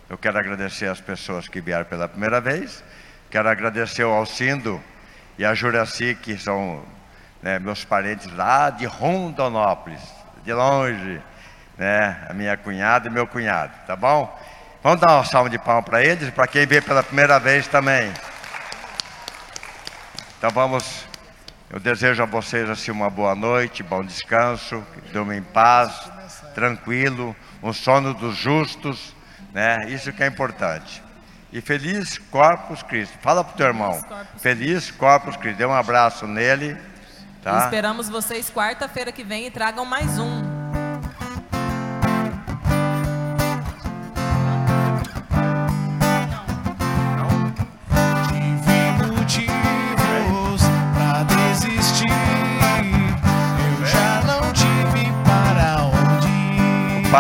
Eu 0.10 0.18
quero 0.18 0.40
agradecer 0.40 0.88
as 0.88 1.00
pessoas 1.00 1.48
que 1.48 1.62
vieram 1.62 1.86
pela 1.86 2.08
primeira 2.08 2.42
vez. 2.42 2.84
Quero 3.30 3.48
agradecer 3.48 4.04
ao 4.04 4.14
Alcindo 4.14 4.82
e 5.38 5.46
a 5.46 5.54
Juraci, 5.54 6.18
que 6.22 6.38
são 6.38 6.84
né, 7.42 7.60
meus 7.60 7.86
parentes 7.86 8.32
lá 8.34 8.70
de 8.70 8.86
Rondonópolis, 8.86 10.02
de 10.44 10.52
longe, 10.52 11.22
né, 11.78 12.26
a 12.28 12.34
minha 12.34 12.58
cunhada 12.58 13.08
e 13.08 13.12
meu 13.12 13.28
cunhado, 13.28 13.72
tá 13.86 13.96
bom? 13.96 14.38
Vamos 14.82 15.00
dar 15.00 15.16
uma 15.16 15.26
salva 15.26 15.50
de 15.50 15.60
palmas 15.60 15.86
para 15.86 16.04
eles, 16.04 16.30
para 16.32 16.48
quem 16.48 16.66
veio 16.66 16.82
pela 16.82 17.04
primeira 17.04 17.40
vez 17.40 17.68
também. 17.68 18.12
Então 20.40 20.50
vamos, 20.50 21.06
eu 21.70 21.80
desejo 21.80 22.24
a 22.24 22.26
vocês 22.26 22.68
assim 22.68 22.90
uma 22.90 23.12
boa 23.12 23.36
noite, 23.36 23.84
bom 23.84 24.04
descanso, 24.04 24.84
que 24.96 25.14
durmam 25.14 25.36
em 25.36 25.44
paz, 25.44 26.10
tranquilo, 26.56 27.36
um 27.62 27.72
sono 27.72 28.16
dos 28.16 28.36
justos 28.36 29.14
né? 29.54 29.78
Isso 29.88 30.12
que 30.14 30.24
é 30.24 30.28
importante. 30.28 31.04
E 31.52 31.62
feliz 31.62 32.18
Corpus 32.18 32.84
Christi. 32.84 33.18
Fala 33.22 33.44
pro 33.44 33.58
teu 33.58 33.68
irmão. 33.68 34.00
Feliz 34.38 34.92
Corpus 34.92 35.36
Christi. 35.36 35.58
Dê 35.58 35.66
um 35.66 35.74
abraço 35.74 36.28
nele. 36.28 36.78
Tá? 37.42 37.62
E 37.62 37.64
esperamos 37.66 38.10
vocês 38.10 38.52
quarta-feira 38.52 39.12
que 39.12 39.24
vem 39.24 39.48
e 39.48 39.52
tragam 39.52 39.86
mais 39.86 40.20
um. 40.20 40.59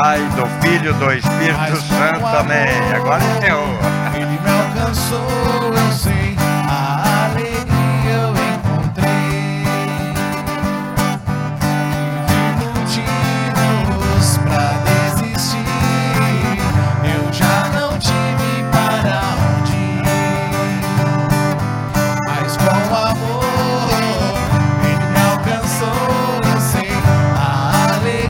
Pai, 0.01 0.21
do 0.29 0.45
Filho, 0.61 0.93
do 0.93 1.11
Espírito 1.11 1.81
Santo. 1.81 2.25
Amém. 2.25 2.69
Agora 2.95 3.21
é 3.21 4.17
Ele 4.17 4.39
me 4.39 4.49
alcançou, 4.49 5.27
eu 5.73 5.91
sei. 5.91 6.28